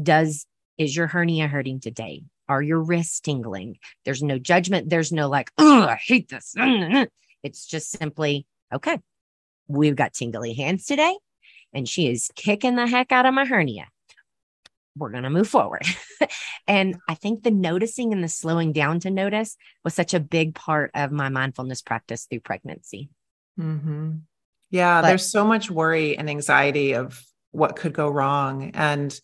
does 0.00 0.46
is 0.78 0.94
your 0.94 1.08
hernia 1.08 1.48
hurting 1.48 1.80
today? 1.80 2.22
Are 2.48 2.62
your 2.62 2.80
wrists 2.80 3.18
tingling? 3.18 3.78
There's 4.04 4.22
no 4.22 4.38
judgment. 4.38 4.88
There's 4.88 5.10
no 5.10 5.28
like 5.28 5.50
oh 5.58 5.82
i 5.82 5.96
hate 5.96 6.28
this. 6.28 6.54
Mm, 6.56 6.78
mm, 6.78 6.92
mm. 6.92 7.06
It's 7.42 7.66
just 7.66 7.90
simply 7.90 8.46
okay 8.72 9.00
we've 9.68 9.96
got 9.96 10.14
tingly 10.14 10.54
hands 10.54 10.86
today 10.86 11.16
and 11.76 11.86
she 11.86 12.08
is 12.08 12.30
kicking 12.34 12.74
the 12.74 12.86
heck 12.86 13.12
out 13.12 13.26
of 13.26 13.34
my 13.34 13.44
hernia. 13.44 13.86
We're 14.96 15.10
going 15.10 15.24
to 15.24 15.30
move 15.30 15.46
forward. 15.46 15.84
and 16.66 16.96
I 17.06 17.14
think 17.14 17.42
the 17.42 17.50
noticing 17.50 18.14
and 18.14 18.24
the 18.24 18.28
slowing 18.28 18.72
down 18.72 19.00
to 19.00 19.10
notice 19.10 19.58
was 19.84 19.92
such 19.92 20.14
a 20.14 20.20
big 20.20 20.54
part 20.54 20.90
of 20.94 21.12
my 21.12 21.28
mindfulness 21.28 21.82
practice 21.82 22.24
through 22.24 22.40
pregnancy. 22.40 23.10
Mhm. 23.60 24.22
Yeah, 24.70 25.02
But- 25.02 25.08
there's 25.08 25.30
so 25.30 25.44
much 25.44 25.70
worry 25.70 26.16
and 26.16 26.30
anxiety 26.30 26.94
of 26.94 27.22
what 27.50 27.76
could 27.76 27.92
go 27.92 28.08
wrong. 28.08 28.70
And 28.72 29.18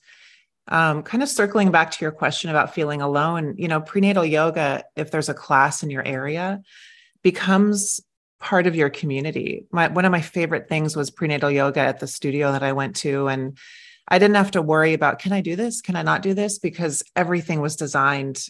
um, 0.68 1.02
kind 1.02 1.22
of 1.22 1.28
circling 1.28 1.70
back 1.70 1.90
to 1.92 2.04
your 2.04 2.12
question 2.12 2.50
about 2.50 2.74
feeling 2.74 3.00
alone, 3.00 3.54
you 3.56 3.66
know, 3.66 3.80
prenatal 3.80 4.24
yoga, 4.24 4.84
if 4.94 5.10
there's 5.10 5.28
a 5.28 5.34
class 5.34 5.82
in 5.82 5.90
your 5.90 6.06
area, 6.06 6.60
becomes 7.22 8.00
part 8.42 8.66
of 8.66 8.74
your 8.74 8.90
community. 8.90 9.64
My, 9.70 9.88
one 9.88 10.04
of 10.04 10.12
my 10.12 10.20
favorite 10.20 10.68
things 10.68 10.96
was 10.96 11.10
prenatal 11.10 11.50
yoga 11.50 11.80
at 11.80 12.00
the 12.00 12.06
studio 12.06 12.52
that 12.52 12.62
I 12.62 12.72
went 12.72 12.96
to. 12.96 13.28
And 13.28 13.56
I 14.08 14.18
didn't 14.18 14.36
have 14.36 14.50
to 14.50 14.62
worry 14.62 14.92
about, 14.94 15.20
can 15.20 15.32
I 15.32 15.40
do 15.40 15.56
this? 15.56 15.80
Can 15.80 15.96
I 15.96 16.02
not 16.02 16.22
do 16.22 16.34
this? 16.34 16.58
Because 16.58 17.04
everything 17.14 17.60
was 17.60 17.76
designed 17.76 18.44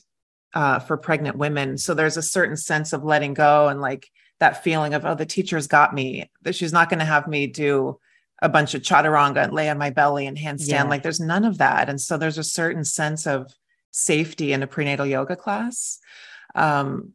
uh, 0.55 0.79
for 0.79 0.97
pregnant 0.97 1.37
women. 1.37 1.79
So 1.79 1.95
there's 1.95 2.17
a 2.17 2.23
certain 2.23 2.57
sense 2.57 2.93
of 2.93 3.05
letting 3.05 3.35
go 3.35 3.69
and 3.69 3.81
like 3.81 4.09
that 4.41 4.65
feeling 4.65 4.95
of, 4.95 5.05
oh, 5.05 5.15
the 5.15 5.27
teacher's 5.27 5.67
got 5.67 5.95
me, 5.95 6.31
that 6.41 6.55
she's 6.55 6.73
not 6.73 6.89
going 6.89 6.99
to 6.99 7.05
have 7.05 7.29
me 7.29 7.47
do 7.47 7.99
a 8.41 8.49
bunch 8.49 8.75
of 8.75 8.83
chaturanga 8.83 9.45
and 9.45 9.53
lay 9.53 9.69
on 9.69 9.79
my 9.79 9.91
belly 9.91 10.27
and 10.27 10.37
handstand. 10.37 10.69
Yeah. 10.69 10.83
Like 10.85 11.03
there's 11.03 11.21
none 11.21 11.45
of 11.45 11.59
that. 11.59 11.89
And 11.89 12.01
so 12.01 12.17
there's 12.17 12.39
a 12.39 12.45
certain 12.45 12.85
sense 12.85 13.27
of 13.27 13.53
safety 13.93 14.53
in 14.53 14.63
a 14.63 14.67
prenatal 14.67 15.07
yoga 15.07 15.37
class. 15.37 15.99
Um, 16.55 17.13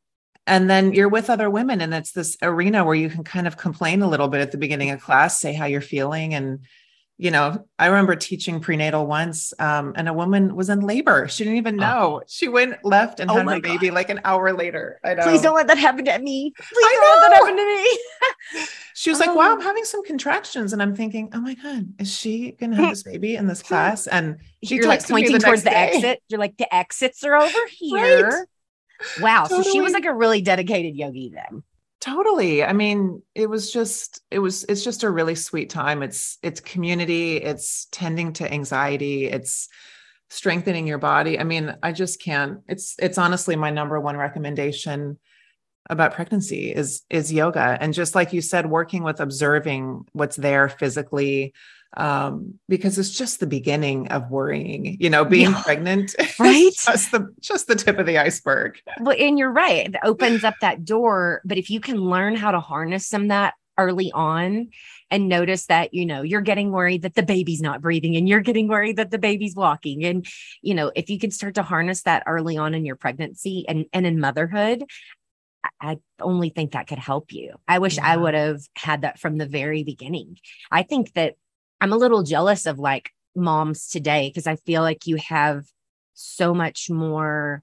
and 0.48 0.70
then 0.70 0.94
you're 0.94 1.10
with 1.10 1.30
other 1.30 1.50
women 1.50 1.82
and 1.82 1.94
it's 1.94 2.12
this 2.14 2.38
arena 2.42 2.84
where 2.84 2.96
you 2.96 3.10
can 3.10 3.24
kind 3.24 3.46
of 3.48 3.58
complain 3.58 4.02
a 4.02 4.10
little 4.10 4.28
bit 4.30 4.42
at 4.42 4.52
the 4.52 4.58
beginning 4.58 4.90
of 4.90 5.02
class 5.02 5.40
say 5.40 5.54
how 5.54 5.66
you're 5.66 5.82
feeling 5.82 6.34
and 6.34 6.60
you 7.20 7.32
know 7.32 7.66
i 7.80 7.88
remember 7.88 8.16
teaching 8.16 8.60
prenatal 8.60 9.08
once 9.08 9.52
um, 9.60 9.94
and 9.98 10.08
a 10.08 10.14
woman 10.14 10.56
was 10.56 10.70
in 10.70 10.80
labor 10.82 11.28
she 11.28 11.44
didn't 11.44 11.58
even 11.58 11.76
know 11.76 12.22
she 12.28 12.48
went 12.48 12.76
left 12.86 13.20
and 13.20 13.30
Oh 13.32 13.36
had 13.38 13.46
my 13.46 13.56
her 13.56 13.60
baby 13.62 13.90
like 13.90 14.10
an 14.10 14.22
hour 14.24 14.54
later 14.54 15.00
i 15.04 15.16
know 15.16 15.24
Please 15.24 15.42
don't 15.42 15.56
let 15.56 15.66
that 15.68 15.80
happen 15.80 16.06
to 16.06 16.20
me. 16.20 16.54
Please 16.56 16.68
I 16.86 16.94
don't 17.02 17.22
let 17.22 17.30
that 17.30 17.38
happen 17.40 17.58
to 17.58 17.66
me. 17.66 18.66
she 18.94 19.10
was 19.10 19.20
like 19.20 19.34
wow 19.36 19.52
i'm 19.54 19.58
Oh. 19.60 19.62
having 19.62 19.84
some 19.84 20.04
contractions 20.06 20.74
and 20.74 20.82
i'm 20.82 20.96
thinking 20.96 21.30
oh 21.34 21.42
my 21.42 21.56
god 21.56 21.88
is 22.00 22.14
she 22.16 22.52
gonna 22.52 22.76
have 22.76 22.90
this 22.92 23.04
baby 23.04 23.36
in 23.36 23.48
this 23.48 23.64
class 23.70 24.06
and 24.08 24.38
she 24.64 24.76
You're 24.76 24.88
like 24.88 25.00
texted 25.00 25.10
me 25.16 25.22
pointing 25.24 25.40
towards 25.40 25.64
next 25.64 25.64
the 25.64 25.70
day. 25.72 25.76
exit. 25.96 26.24
You're 26.30 26.40
like, 26.40 26.58
the 26.58 26.74
exits 26.74 27.24
are 27.24 27.36
over 27.36 27.60
here. 27.72 28.48
Wow. 29.22 29.46
So 29.46 29.64
she 29.64 29.82
was 29.82 29.94
like 29.94 30.06
a 30.06 30.14
really 30.14 30.42
dedicated 30.42 30.96
yogi 30.96 31.32
then. 31.34 31.64
totally 32.00 32.64
i 32.64 32.74
mean 32.74 33.22
it 33.34 33.50
was 33.50 33.72
just 33.72 34.22
it 34.30 34.38
was 34.38 34.64
it's 34.66 34.84
just 34.84 35.04
a 35.04 35.10
really 35.10 35.34
sweet 35.34 35.70
time 35.70 36.04
it's 36.04 36.38
it's 36.44 36.60
community 36.60 37.38
it's 37.38 37.88
tending 37.92 38.34
to 38.34 38.52
anxiety 38.54 39.26
it's 39.26 39.68
strengthening 40.30 40.86
your 40.86 41.00
body 41.00 41.40
i 41.40 41.44
mean 41.44 41.76
i 41.82 41.92
just 41.92 42.22
can't 42.22 42.60
it's 42.68 42.96
it's 43.00 43.18
honestly 43.18 43.56
my 43.56 43.72
number 43.72 44.00
one 44.00 44.16
recommendation 44.16 45.18
about 45.90 46.14
pregnancy 46.14 46.72
is 46.72 47.02
is 47.10 47.34
yoga 47.34 47.78
and 47.80 47.94
just 47.94 48.14
like 48.14 48.32
you 48.32 48.42
said 48.42 48.70
working 48.70 49.04
with 49.04 49.20
observing 49.20 50.06
what's 50.14 50.36
there 50.36 50.70
physically 50.70 51.54
um 51.96 52.56
because 52.68 53.00
it's 53.00 53.12
just 53.12 53.40
the 53.40 53.48
beginning 53.48 54.08
of 54.10 54.30
worrying 54.30 54.98
you 55.00 55.10
know 55.10 55.24
being 55.24 55.52
Yeah. 55.52 55.62
pregnant 55.64 56.14
Right? 56.40 56.74
just 56.74 57.12
the 57.12 57.34
just 57.40 57.68
the 57.68 57.76
tip 57.76 57.98
of 57.98 58.06
the 58.06 58.18
iceberg 58.18 58.80
Well, 59.00 59.16
and 59.18 59.40
you're 59.40 59.52
right. 59.52 59.88
It 59.88 59.96
opens 60.04 60.44
up 60.44 60.56
that 60.62 60.84
door. 60.84 61.42
But 61.46 61.58
if 61.58 61.70
you 61.70 61.80
can 61.80 61.98
learn 61.98 62.36
how 62.36 62.52
to 62.52 62.60
harness 62.60 63.08
some 63.08 63.24
of 63.24 63.28
that 63.30 63.54
early 63.78 64.12
on 64.12 64.70
and 65.12 65.30
notice 65.30 65.68
that, 65.68 65.94
you 65.94 66.06
know, 66.06 66.24
you're 66.24 66.42
getting 66.42 66.72
worried 66.72 67.04
that 67.04 67.14
the 67.16 67.24
baby's 67.24 67.62
not 67.62 67.82
breathing 67.82 68.16
and 68.16 68.28
you're 68.28 68.42
getting 68.42 68.68
worried 68.68 68.98
that 68.98 69.12
the 69.12 69.20
baby's 69.20 69.56
walking. 69.56 70.04
And, 70.04 70.26
you 70.62 70.74
know, 70.74 70.92
if 70.96 71.10
you 71.10 71.20
can 71.20 71.32
start 71.32 71.56
to 71.56 71.64
harness 71.64 72.02
that 72.04 72.24
early 72.28 72.58
on 72.58 72.74
in 72.74 72.86
your 72.86 72.96
pregnancy 72.96 73.66
and, 73.70 73.86
and 73.94 74.06
in 74.06 74.20
motherhood, 74.20 74.84
I- 75.64 75.70
I 75.80 75.98
only 76.22 76.50
think 76.50 76.72
that 76.72 76.88
could 76.88 77.00
help 77.00 77.32
you. 77.32 77.56
I 77.68 77.80
wish 77.80 77.98
I 78.00 78.16
would 78.18 78.34
have 78.34 78.62
had 78.76 79.02
that 79.02 79.20
from 79.20 79.38
the 79.38 79.46
very 79.48 79.84
beginning. 79.84 80.38
I 80.72 80.84
think 80.84 81.14
that 81.14 81.36
I'm 81.82 81.94
a 81.94 81.98
little 81.98 82.24
jealous 82.24 82.66
of 82.66 82.80
like 82.80 83.12
moms 83.36 83.88
today 83.88 84.30
because 84.30 84.48
I 84.48 84.56
feel 84.56 84.82
like 84.82 85.06
you 85.08 85.18
have 85.18 85.66
so 86.14 86.54
much 86.54 86.90
more 86.90 87.62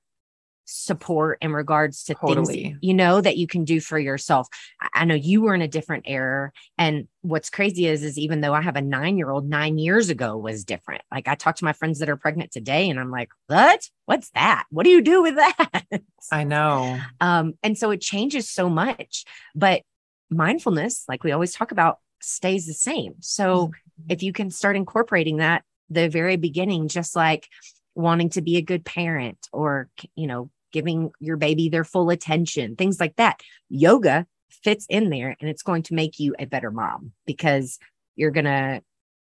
support 0.66 1.37
in 1.42 1.52
regards 1.52 2.04
to 2.04 2.14
things 2.47 2.49
you 2.80 2.94
know 2.94 3.21
that 3.21 3.37
you 3.37 3.47
can 3.47 3.64
do 3.64 3.80
for 3.80 3.99
yourself. 3.99 4.49
I- 4.80 4.88
I 4.94 5.04
know 5.04 5.14
you 5.14 5.42
were 5.42 5.54
in 5.54 5.61
a 5.61 5.68
different 5.68 6.04
era 6.06 6.52
and 6.78 7.06
what's 7.21 7.50
crazy 7.50 7.87
is 7.87 8.02
is 8.02 8.16
even 8.16 8.40
though 8.40 8.54
I 8.54 8.62
have 8.62 8.76
a 8.76 8.80
9-year-old 8.80 9.47
9 9.47 9.76
years 9.76 10.09
ago 10.09 10.38
was 10.38 10.64
different. 10.64 11.02
Like 11.12 11.28
I 11.28 11.35
talk 11.35 11.56
to 11.56 11.64
my 11.66 11.75
friends 11.75 11.99
that 11.99 12.09
are 12.09 12.16
pregnant 12.16 12.50
today 12.50 12.88
and 12.88 12.99
I'm 12.99 13.11
like, 13.11 13.28
"What? 13.49 13.87
What's 14.06 14.30
that? 14.30 14.64
What 14.71 14.85
do 14.85 14.90
you 14.90 15.02
do 15.02 15.21
with 15.23 15.35
that?" 15.37 15.83
i 16.33 16.44
know 16.44 16.99
Um, 17.21 17.54
and 17.62 17.76
so 17.76 17.90
it 17.90 18.00
changes 18.00 18.49
so 18.49 18.71
much, 18.71 19.25
but 19.54 19.83
mindfulness, 20.30 21.04
like 21.09 21.25
we 21.25 21.33
always 21.33 21.52
talk 21.52 21.73
about, 21.73 21.99
stays 22.25 22.66
the 22.66 22.75
same. 22.75 23.14
So 23.21 23.73
if 24.09 24.23
you 24.23 24.33
can 24.33 24.50
start 24.50 24.76
incorporating 24.76 25.38
that 25.38 25.64
the 25.90 26.09
very 26.09 26.37
beginning, 26.37 26.88
just 26.88 27.14
like 27.14 27.49
wanting 27.95 28.31
to 28.31 28.43
be 28.43 28.57
a 28.57 28.62
good 28.62 28.85
parent 28.85 29.38
or, 29.52 29.88
you 30.14 30.26
know, 30.26 30.50
giving 30.73 31.12
your 31.21 31.37
baby 31.37 31.69
their 31.69 31.85
full 31.85 32.11
attention, 32.11 32.76
things 32.76 32.99
like 32.99 33.16
that, 33.16 33.40
yoga 33.69 34.26
fits 34.62 34.87
in 34.88 35.11
there 35.11 35.37
and 35.40 35.49
it's 35.49 35.62
going 35.62 35.83
to 35.85 35.95
make 35.95 36.19
you 36.19 36.35
a 36.38 36.47
better 36.47 36.71
mom 36.71 37.12
because 37.26 37.78
you're 38.16 38.31
going 38.31 38.45
to, 38.45 38.83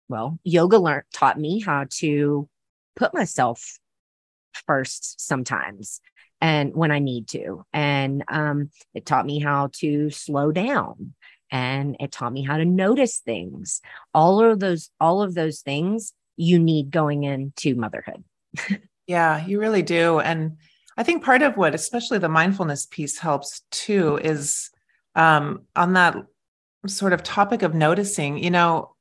well, 0.09 0.39
yoga 0.43 0.77
learned 0.77 1.03
taught 1.13 1.39
me 1.39 1.59
how 1.61 1.85
to 1.89 2.49
put 2.95 3.13
myself 3.13 3.77
first 4.65 5.21
sometimes 5.21 6.01
and 6.41 6.75
when 6.75 6.91
I 6.91 6.99
need 6.99 7.27
to. 7.29 7.63
And 7.73 8.23
um, 8.27 8.69
it 8.93 9.05
taught 9.05 9.25
me 9.25 9.39
how 9.39 9.69
to 9.79 10.09
slow 10.09 10.51
down 10.51 11.13
and 11.51 11.95
it 11.99 12.11
taught 12.11 12.33
me 12.33 12.43
how 12.43 12.57
to 12.57 12.65
notice 12.65 13.19
things. 13.19 13.81
All 14.13 14.41
of 14.41 14.59
those, 14.59 14.89
all 14.99 15.21
of 15.21 15.33
those 15.33 15.61
things 15.61 16.13
you 16.35 16.59
need 16.59 16.91
going 16.91 17.23
into 17.23 17.75
motherhood. 17.75 18.23
Yeah, 19.07 19.45
you 19.45 19.59
really 19.59 19.83
do. 19.83 20.19
And 20.19 20.57
I 20.97 21.03
think 21.03 21.23
part 21.23 21.41
of 21.41 21.55
what, 21.55 21.73
especially 21.73 22.17
the 22.17 22.27
mindfulness 22.27 22.85
piece, 22.85 23.17
helps 23.17 23.61
too 23.71 24.17
is 24.17 24.69
um, 25.15 25.61
on 25.75 25.93
that 25.93 26.17
sort 26.87 27.13
of 27.13 27.23
topic 27.23 27.61
of 27.61 27.73
noticing, 27.73 28.43
you 28.43 28.51
know, 28.51 28.95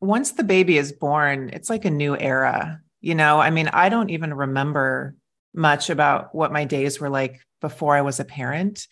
once 0.00 0.32
the 0.32 0.42
baby 0.42 0.78
is 0.78 0.92
born, 0.92 1.50
it's 1.52 1.70
like 1.70 1.84
a 1.84 1.90
new 1.90 2.16
era. 2.16 2.80
You 3.00 3.14
know, 3.14 3.38
I 3.38 3.50
mean, 3.50 3.68
I 3.68 3.88
don't 3.88 4.10
even 4.10 4.34
remember 4.34 5.14
much 5.54 5.90
about 5.90 6.34
what 6.34 6.52
my 6.52 6.64
days 6.64 7.00
were 7.00 7.08
like 7.08 7.40
before 7.60 7.96
I 7.96 8.02
was 8.02 8.20
a 8.20 8.24
parent. 8.24 8.86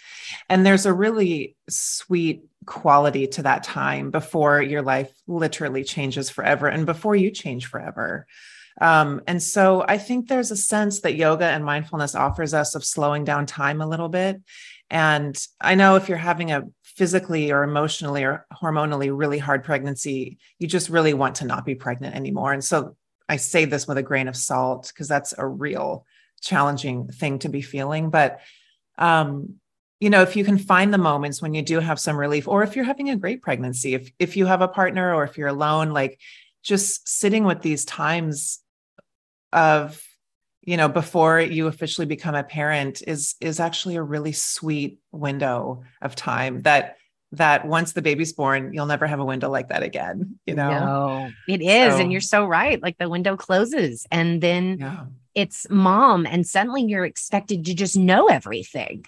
And 0.48 0.64
there's 0.64 0.86
a 0.86 0.92
really 0.92 1.56
sweet 1.68 2.44
quality 2.66 3.26
to 3.26 3.42
that 3.42 3.62
time 3.62 4.10
before 4.10 4.62
your 4.62 4.82
life 4.82 5.12
literally 5.26 5.84
changes 5.84 6.30
forever 6.30 6.66
and 6.66 6.86
before 6.86 7.14
you 7.14 7.30
change 7.30 7.66
forever. 7.66 8.26
Um, 8.80 9.20
and 9.26 9.42
so 9.42 9.84
I 9.86 9.98
think 9.98 10.28
there's 10.28 10.50
a 10.50 10.56
sense 10.56 11.00
that 11.00 11.14
yoga 11.14 11.44
and 11.44 11.64
mindfulness 11.64 12.14
offers 12.14 12.54
us 12.54 12.74
of 12.74 12.84
slowing 12.84 13.24
down 13.24 13.46
time 13.46 13.80
a 13.80 13.86
little 13.86 14.08
bit. 14.08 14.40
And 14.90 15.36
I 15.60 15.74
know 15.74 15.96
if 15.96 16.08
you're 16.08 16.18
having 16.18 16.50
a 16.50 16.64
physically 16.82 17.52
or 17.52 17.62
emotionally 17.62 18.24
or 18.24 18.46
hormonally 18.52 19.16
really 19.16 19.38
hard 19.38 19.64
pregnancy, 19.64 20.38
you 20.58 20.66
just 20.66 20.88
really 20.88 21.14
want 21.14 21.36
to 21.36 21.46
not 21.46 21.64
be 21.64 21.74
pregnant 21.74 22.14
anymore. 22.14 22.52
And 22.52 22.64
so 22.64 22.96
I 23.28 23.36
say 23.36 23.64
this 23.64 23.86
with 23.86 23.98
a 23.98 24.02
grain 24.02 24.28
of 24.28 24.36
salt 24.36 24.88
because 24.88 25.08
that's 25.08 25.34
a 25.36 25.46
real 25.46 26.04
challenging 26.44 27.08
thing 27.08 27.38
to 27.40 27.48
be 27.48 27.62
feeling. 27.62 28.10
But 28.10 28.40
um, 28.98 29.56
you 30.00 30.10
know, 30.10 30.22
if 30.22 30.36
you 30.36 30.44
can 30.44 30.58
find 30.58 30.92
the 30.92 30.98
moments 30.98 31.40
when 31.40 31.54
you 31.54 31.62
do 31.62 31.80
have 31.80 31.98
some 31.98 32.16
relief, 32.16 32.46
or 32.46 32.62
if 32.62 32.76
you're 32.76 32.84
having 32.84 33.10
a 33.10 33.16
great 33.16 33.42
pregnancy, 33.42 33.94
if 33.94 34.10
if 34.18 34.36
you 34.36 34.46
have 34.46 34.60
a 34.60 34.68
partner 34.68 35.14
or 35.14 35.24
if 35.24 35.38
you're 35.38 35.48
alone, 35.48 35.90
like 35.90 36.20
just 36.62 37.08
sitting 37.08 37.44
with 37.44 37.62
these 37.62 37.84
times 37.84 38.60
of 39.52 40.02
you 40.62 40.76
know 40.76 40.88
before 40.88 41.40
you 41.40 41.68
officially 41.68 42.06
become 42.06 42.34
a 42.34 42.42
parent 42.42 43.02
is 43.06 43.34
is 43.40 43.60
actually 43.60 43.96
a 43.96 44.02
really 44.02 44.32
sweet 44.32 44.98
window 45.12 45.84
of 46.02 46.16
time 46.16 46.62
that 46.62 46.96
that 47.36 47.66
once 47.66 47.92
the 47.92 48.02
baby's 48.02 48.32
born 48.32 48.72
you'll 48.72 48.86
never 48.86 49.06
have 49.06 49.20
a 49.20 49.24
window 49.24 49.50
like 49.50 49.68
that 49.68 49.82
again 49.82 50.38
you 50.46 50.54
know 50.54 50.70
no, 50.70 51.30
it 51.48 51.60
is 51.60 51.94
so, 51.94 52.00
and 52.00 52.12
you're 52.12 52.20
so 52.20 52.44
right 52.44 52.82
like 52.82 52.98
the 52.98 53.08
window 53.08 53.36
closes 53.36 54.06
and 54.10 54.40
then 54.40 54.78
yeah. 54.78 55.04
it's 55.34 55.66
mom 55.70 56.26
and 56.26 56.46
suddenly 56.46 56.82
you're 56.82 57.04
expected 57.04 57.64
to 57.64 57.74
just 57.74 57.96
know 57.96 58.26
everything 58.26 59.04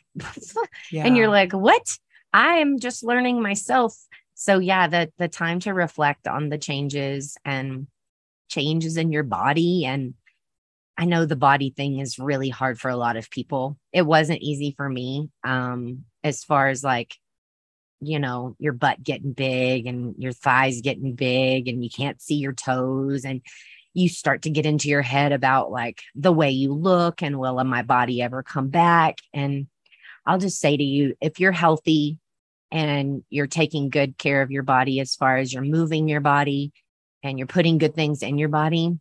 yeah. 0.90 1.04
and 1.06 1.16
you're 1.16 1.28
like 1.28 1.52
what 1.52 1.98
i 2.32 2.56
am 2.56 2.78
just 2.78 3.04
learning 3.04 3.42
myself 3.42 3.96
so 4.34 4.58
yeah 4.58 4.86
the 4.86 5.10
the 5.18 5.28
time 5.28 5.60
to 5.60 5.72
reflect 5.72 6.26
on 6.26 6.48
the 6.48 6.58
changes 6.58 7.36
and 7.44 7.86
changes 8.48 8.96
in 8.96 9.10
your 9.10 9.24
body 9.24 9.84
and 9.84 10.14
I 10.98 11.04
know 11.04 11.26
the 11.26 11.36
body 11.36 11.70
thing 11.70 11.98
is 11.98 12.18
really 12.18 12.48
hard 12.48 12.80
for 12.80 12.88
a 12.88 12.96
lot 12.96 13.16
of 13.16 13.30
people. 13.30 13.76
It 13.92 14.02
wasn't 14.02 14.42
easy 14.42 14.72
for 14.76 14.88
me. 14.88 15.28
Um, 15.44 16.04
as 16.24 16.42
far 16.42 16.68
as 16.68 16.82
like, 16.82 17.16
you 18.00 18.18
know, 18.18 18.56
your 18.58 18.72
butt 18.72 19.02
getting 19.02 19.32
big 19.32 19.86
and 19.86 20.14
your 20.18 20.32
thighs 20.32 20.80
getting 20.80 21.14
big 21.14 21.68
and 21.68 21.82
you 21.82 21.90
can't 21.90 22.20
see 22.20 22.36
your 22.36 22.52
toes 22.52 23.24
and 23.24 23.42
you 23.94 24.08
start 24.08 24.42
to 24.42 24.50
get 24.50 24.66
into 24.66 24.88
your 24.88 25.02
head 25.02 25.32
about 25.32 25.70
like 25.70 26.02
the 26.14 26.32
way 26.32 26.50
you 26.50 26.74
look 26.74 27.22
and 27.22 27.38
will 27.38 27.62
my 27.64 27.82
body 27.82 28.20
ever 28.20 28.42
come 28.42 28.68
back? 28.68 29.18
And 29.32 29.68
I'll 30.26 30.38
just 30.38 30.60
say 30.60 30.76
to 30.76 30.84
you, 30.84 31.14
if 31.20 31.40
you're 31.40 31.52
healthy 31.52 32.18
and 32.70 33.24
you're 33.30 33.46
taking 33.46 33.88
good 33.88 34.18
care 34.18 34.42
of 34.42 34.50
your 34.50 34.64
body 34.64 35.00
as 35.00 35.14
far 35.14 35.38
as 35.38 35.52
you're 35.52 35.62
moving 35.62 36.08
your 36.08 36.20
body 36.20 36.72
and 37.22 37.38
you're 37.38 37.46
putting 37.46 37.78
good 37.78 37.94
things 37.94 38.22
in 38.22 38.36
your 38.36 38.50
body, 38.50 38.98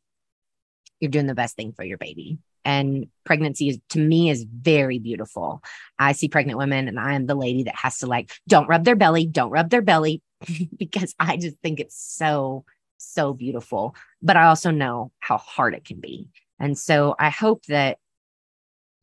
you're 1.00 1.12
doing 1.12 1.28
the 1.28 1.36
best 1.36 1.58
thing 1.58 1.74
for 1.74 1.84
your 1.84 1.98
baby. 1.98 2.38
And 2.66 3.08
pregnancy 3.26 3.70
is 3.70 3.80
to 3.90 4.00
me 4.00 4.30
is 4.30 4.44
very 4.44 5.00
beautiful. 5.00 5.62
I 6.00 6.12
see 6.12 6.28
pregnant 6.28 6.58
women 6.58 6.88
and 6.88 7.00
I 7.00 7.14
am 7.14 7.28
the 7.28 7.36
lady 7.36 7.64
that 7.64 7.76
has 7.76 8.00
to 8.00 8.08
like, 8.08 8.32
don't 8.48 8.68
rub 8.68 8.84
their 8.84 8.96
belly, 8.96 9.28
don't 9.28 9.52
rub 9.52 9.70
their 9.70 9.84
belly, 9.84 10.22
because 10.78 11.14
I 11.20 11.38
just 11.38 11.58
think 11.62 11.80
it's 11.80 11.96
so, 11.96 12.66
so 12.98 13.34
beautiful. 13.34 13.96
But 14.22 14.36
I 14.36 14.46
also 14.46 14.72
know 14.72 15.12
how 15.20 15.38
hard 15.38 15.76
it 15.76 15.86
can 15.86 16.00
be. 16.00 16.28
And 16.60 16.78
so 16.78 17.16
I 17.20 17.30
hope 17.30 17.64
that 17.66 17.98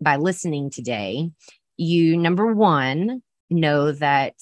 by 0.00 0.16
listening 0.16 0.70
today, 0.70 1.30
you 1.76 2.16
number 2.16 2.52
one, 2.52 3.22
know 3.50 3.92
that 3.92 4.34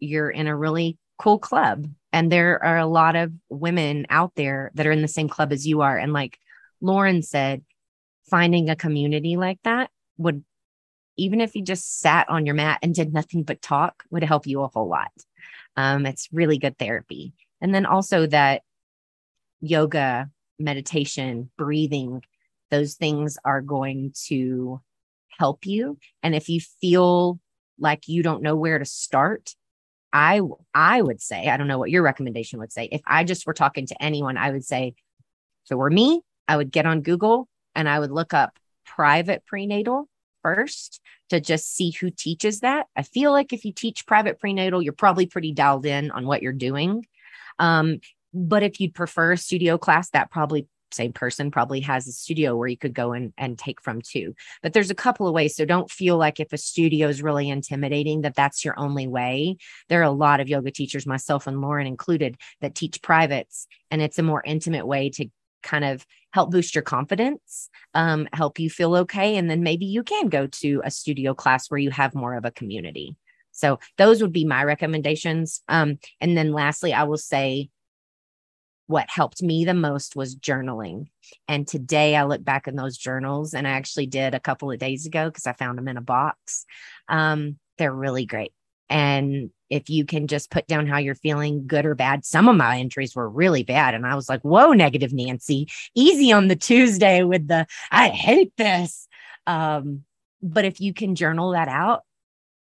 you're 0.00 0.30
in 0.30 0.46
a 0.46 0.56
really 0.56 0.98
cool 1.18 1.38
club. 1.38 1.86
And 2.12 2.32
there 2.32 2.62
are 2.64 2.78
a 2.78 2.86
lot 2.86 3.16
of 3.16 3.32
women 3.48 4.06
out 4.08 4.32
there 4.36 4.70
that 4.74 4.86
are 4.86 4.92
in 4.92 5.02
the 5.02 5.08
same 5.08 5.28
club 5.28 5.52
as 5.52 5.66
you 5.66 5.82
are. 5.82 5.96
And 5.96 6.12
like, 6.12 6.38
Lauren 6.80 7.22
said, 7.22 7.62
finding 8.28 8.68
a 8.68 8.76
community 8.76 9.36
like 9.36 9.58
that 9.64 9.90
would, 10.18 10.44
even 11.16 11.40
if 11.40 11.54
you 11.54 11.62
just 11.62 12.00
sat 12.00 12.28
on 12.28 12.46
your 12.46 12.54
mat 12.54 12.78
and 12.82 12.94
did 12.94 13.12
nothing 13.12 13.42
but 13.42 13.62
talk, 13.62 14.04
would 14.10 14.24
help 14.24 14.46
you 14.46 14.62
a 14.62 14.68
whole 14.68 14.88
lot. 14.88 15.12
Um, 15.76 16.06
it's 16.06 16.28
really 16.32 16.58
good 16.58 16.78
therapy. 16.78 17.34
And 17.60 17.74
then 17.74 17.86
also 17.86 18.26
that 18.26 18.62
yoga, 19.60 20.30
meditation, 20.58 21.50
breathing, 21.56 22.22
those 22.70 22.94
things 22.94 23.38
are 23.44 23.60
going 23.60 24.12
to 24.26 24.80
help 25.38 25.66
you. 25.66 25.98
And 26.22 26.34
if 26.34 26.48
you 26.48 26.60
feel 26.80 27.38
like 27.78 28.08
you 28.08 28.22
don't 28.22 28.42
know 28.42 28.56
where 28.56 28.78
to 28.78 28.84
start, 28.84 29.54
I 30.12 30.40
I 30.74 31.02
would 31.02 31.20
say, 31.20 31.48
I 31.48 31.56
don't 31.56 31.68
know 31.68 31.78
what 31.78 31.90
your 31.90 32.02
recommendation 32.02 32.58
would 32.60 32.72
say. 32.72 32.88
If 32.90 33.02
I 33.06 33.24
just 33.24 33.46
were 33.46 33.52
talking 33.52 33.86
to 33.86 34.02
anyone, 34.02 34.38
I 34.38 34.50
would 34.50 34.64
say, 34.64 34.94
if 35.64 35.70
it 35.70 35.74
were 35.74 35.90
me, 35.90 36.22
I 36.48 36.56
would 36.56 36.70
get 36.70 36.86
on 36.86 37.02
Google 37.02 37.48
and 37.76 37.88
I 37.88 38.00
would 38.00 38.10
look 38.10 38.34
up 38.34 38.58
private 38.84 39.44
prenatal 39.46 40.08
first 40.42 41.00
to 41.30 41.40
just 41.40 41.74
see 41.74 41.90
who 41.90 42.10
teaches 42.10 42.60
that. 42.60 42.86
I 42.96 43.02
feel 43.02 43.30
like 43.32 43.52
if 43.52 43.64
you 43.64 43.72
teach 43.72 44.06
private 44.06 44.40
prenatal, 44.40 44.82
you're 44.82 44.92
probably 44.92 45.26
pretty 45.26 45.52
dialed 45.52 45.86
in 45.86 46.10
on 46.10 46.26
what 46.26 46.42
you're 46.42 46.52
doing. 46.52 47.06
Um, 47.58 48.00
but 48.32 48.62
if 48.62 48.80
you'd 48.80 48.94
prefer 48.94 49.32
a 49.32 49.36
studio 49.36 49.78
class, 49.78 50.10
that 50.10 50.30
probably 50.30 50.66
same 50.92 51.12
person 51.12 51.50
probably 51.50 51.80
has 51.80 52.06
a 52.06 52.12
studio 52.12 52.56
where 52.56 52.68
you 52.68 52.76
could 52.76 52.94
go 52.94 53.12
and, 53.12 53.32
and 53.36 53.58
take 53.58 53.80
from 53.80 54.00
too. 54.00 54.34
But 54.62 54.72
there's 54.72 54.90
a 54.90 54.94
couple 54.94 55.26
of 55.26 55.34
ways. 55.34 55.56
So 55.56 55.64
don't 55.64 55.90
feel 55.90 56.16
like 56.16 56.40
if 56.40 56.52
a 56.52 56.58
studio 56.58 57.08
is 57.08 57.22
really 57.22 57.48
intimidating, 57.48 58.22
that 58.22 58.34
that's 58.34 58.64
your 58.64 58.78
only 58.78 59.06
way. 59.06 59.56
There 59.88 60.00
are 60.00 60.04
a 60.04 60.10
lot 60.10 60.40
of 60.40 60.48
yoga 60.48 60.70
teachers, 60.70 61.06
myself 61.06 61.46
and 61.46 61.60
Lauren 61.60 61.86
included, 61.86 62.36
that 62.60 62.74
teach 62.74 63.02
privates, 63.02 63.66
and 63.90 64.00
it's 64.00 64.18
a 64.18 64.22
more 64.22 64.42
intimate 64.44 64.86
way 64.86 65.10
to 65.10 65.28
kind 65.62 65.84
of 65.84 66.06
help 66.32 66.50
boost 66.50 66.74
your 66.74 66.82
confidence, 66.82 67.68
um, 67.94 68.28
help 68.32 68.58
you 68.58 68.70
feel 68.70 68.94
okay. 68.96 69.36
And 69.36 69.50
then 69.50 69.62
maybe 69.62 69.86
you 69.86 70.02
can 70.02 70.28
go 70.28 70.46
to 70.46 70.82
a 70.84 70.90
studio 70.90 71.34
class 71.34 71.70
where 71.70 71.78
you 71.78 71.90
have 71.90 72.14
more 72.14 72.34
of 72.34 72.44
a 72.44 72.50
community. 72.50 73.16
So 73.52 73.78
those 73.96 74.20
would 74.20 74.32
be 74.32 74.44
my 74.44 74.62
recommendations. 74.64 75.62
Um, 75.68 75.98
and 76.20 76.36
then 76.36 76.52
lastly, 76.52 76.92
I 76.92 77.04
will 77.04 77.16
say 77.16 77.70
what 78.86 79.08
helped 79.08 79.42
me 79.42 79.64
the 79.64 79.74
most 79.74 80.14
was 80.14 80.36
journaling. 80.36 81.06
And 81.48 81.66
today 81.66 82.14
I 82.14 82.24
look 82.24 82.44
back 82.44 82.68
in 82.68 82.76
those 82.76 82.96
journals 82.96 83.52
and 83.54 83.66
I 83.66 83.70
actually 83.70 84.06
did 84.06 84.34
a 84.34 84.40
couple 84.40 84.70
of 84.70 84.78
days 84.78 85.06
ago 85.06 85.28
because 85.28 85.46
I 85.46 85.54
found 85.54 85.78
them 85.78 85.88
in 85.88 85.96
a 85.96 86.02
box. 86.02 86.66
Um, 87.08 87.58
they're 87.78 87.92
really 87.92 88.26
great. 88.26 88.52
And 88.88 89.50
if 89.70 89.90
you 89.90 90.04
can 90.04 90.26
just 90.26 90.50
put 90.50 90.66
down 90.66 90.86
how 90.86 90.98
you're 90.98 91.14
feeling, 91.14 91.66
good 91.66 91.86
or 91.86 91.94
bad. 91.94 92.24
Some 92.24 92.48
of 92.48 92.56
my 92.56 92.78
entries 92.78 93.14
were 93.14 93.28
really 93.28 93.62
bad. 93.62 93.94
And 93.94 94.06
I 94.06 94.14
was 94.14 94.28
like, 94.28 94.42
whoa, 94.42 94.72
negative 94.72 95.12
Nancy, 95.12 95.68
easy 95.94 96.32
on 96.32 96.48
the 96.48 96.56
Tuesday 96.56 97.22
with 97.22 97.48
the, 97.48 97.66
I 97.90 98.08
hate 98.08 98.52
this. 98.56 99.08
Um, 99.46 100.04
but 100.42 100.64
if 100.64 100.80
you 100.80 100.92
can 100.92 101.14
journal 101.14 101.52
that 101.52 101.68
out, 101.68 102.02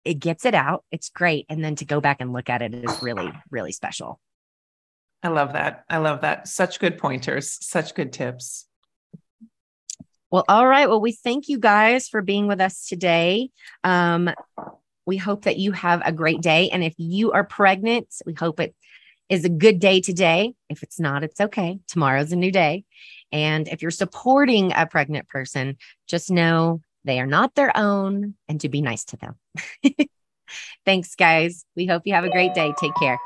it 0.05 0.15
gets 0.15 0.45
it 0.45 0.55
out. 0.55 0.85
It's 0.91 1.11
great. 1.11 1.47
And 1.49 1.63
then 1.63 1.77
to 1.77 1.85
go 1.85 2.01
back 2.01 2.21
and 2.21 2.33
look 2.33 2.49
at 2.49 2.63
it 2.63 2.75
is 2.75 3.03
really, 3.03 3.31
really 3.51 3.73
special. 3.73 4.19
I 5.23 5.29
love 5.29 5.53
that. 5.53 5.85
I 5.89 5.99
love 5.99 6.23
that. 6.23 6.49
Such 6.49 6.81
good 6.81 6.97
pointers, 6.97 7.59
such 7.61 7.95
good 7.95 8.13
tips. 8.13 8.67
Well, 10.31 10.45
all 10.49 10.67
right. 10.67 10.89
Well, 10.89 11.01
we 11.01 11.13
thank 11.13 11.49
you 11.49 11.59
guys 11.59 12.09
for 12.09 12.23
being 12.23 12.47
with 12.47 12.61
us 12.61 12.87
today. 12.87 13.51
Um, 13.85 14.31
we 15.11 15.17
hope 15.17 15.43
that 15.43 15.59
you 15.59 15.73
have 15.73 16.01
a 16.05 16.13
great 16.13 16.41
day. 16.41 16.71
And 16.71 16.85
if 16.85 16.95
you 16.97 17.33
are 17.33 17.43
pregnant, 17.43 18.07
we 18.25 18.33
hope 18.33 18.61
it 18.61 18.77
is 19.29 19.45
a 19.45 19.49
good 19.49 19.81
day 19.81 20.01
today. 20.01 20.55
If 20.69 20.85
it's 20.85 21.01
not, 21.01 21.25
it's 21.25 21.41
okay. 21.41 21.81
Tomorrow's 21.89 22.31
a 22.31 22.37
new 22.37 22.53
day. 22.53 22.85
And 23.33 23.67
if 23.67 23.83
you're 23.83 23.91
supporting 23.91 24.73
a 24.73 24.87
pregnant 24.87 25.27
person, 25.27 25.79
just 26.07 26.31
know 26.31 26.81
they 27.03 27.19
are 27.19 27.27
not 27.27 27.57
their 27.57 27.77
own 27.77 28.35
and 28.49 28.61
to 28.61 28.69
be 28.69 28.83
nice 28.83 29.05
to 29.07 29.17
them. 29.17 29.35
Thanks, 30.87 31.17
guys. 31.17 31.65
We 31.75 31.87
hope 31.87 32.03
you 32.05 32.15
have 32.15 32.25
a 32.25 32.31
great 32.31 32.55
day. 32.55 32.73
Take 32.81 32.95
care. 32.95 33.19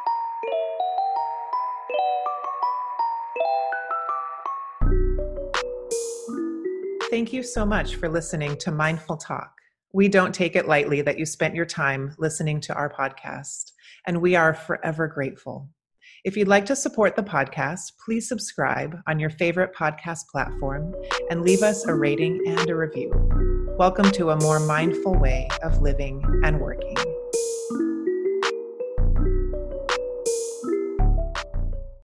Thank 7.11 7.35
you 7.35 7.43
so 7.43 7.67
much 7.67 7.97
for 7.97 8.09
listening 8.09 8.57
to 8.57 8.73
Mindful 8.73 9.19
Talk. 9.19 9.54
We 9.95 10.09
don't 10.09 10.35
take 10.35 10.57
it 10.57 10.67
lightly 10.67 11.03
that 11.03 11.21
you 11.21 11.25
spent 11.25 11.55
your 11.55 11.67
time 11.67 12.17
listening 12.19 12.61
to 12.63 12.75
our 12.75 12.93
podcast, 12.93 13.71
and 14.09 14.21
we 14.21 14.35
are 14.35 14.53
forever 14.53 15.07
grateful. 15.07 15.69
If 16.25 16.37
you'd 16.37 16.49
like 16.49 16.67
to 16.67 16.75
support 16.75 17.15
the 17.15 17.23
podcast, 17.23 17.93
please 18.05 18.29
subscribe 18.29 18.99
on 19.07 19.21
your 19.21 19.31
favorite 19.31 19.73
podcast 19.73 20.27
platform 20.33 20.93
and 21.31 21.43
leave 21.43 21.63
us 21.63 21.87
a 21.87 21.95
rating 21.95 22.43
and 22.45 22.69
a 22.69 22.75
review. 22.75 23.13
Welcome 23.79 24.11
to 24.11 24.31
a 24.31 24.41
more 24.41 24.59
mindful 24.59 25.15
way 25.15 25.47
of 25.63 25.81
living 25.81 26.25
and 26.43 26.59
working. 26.59 26.97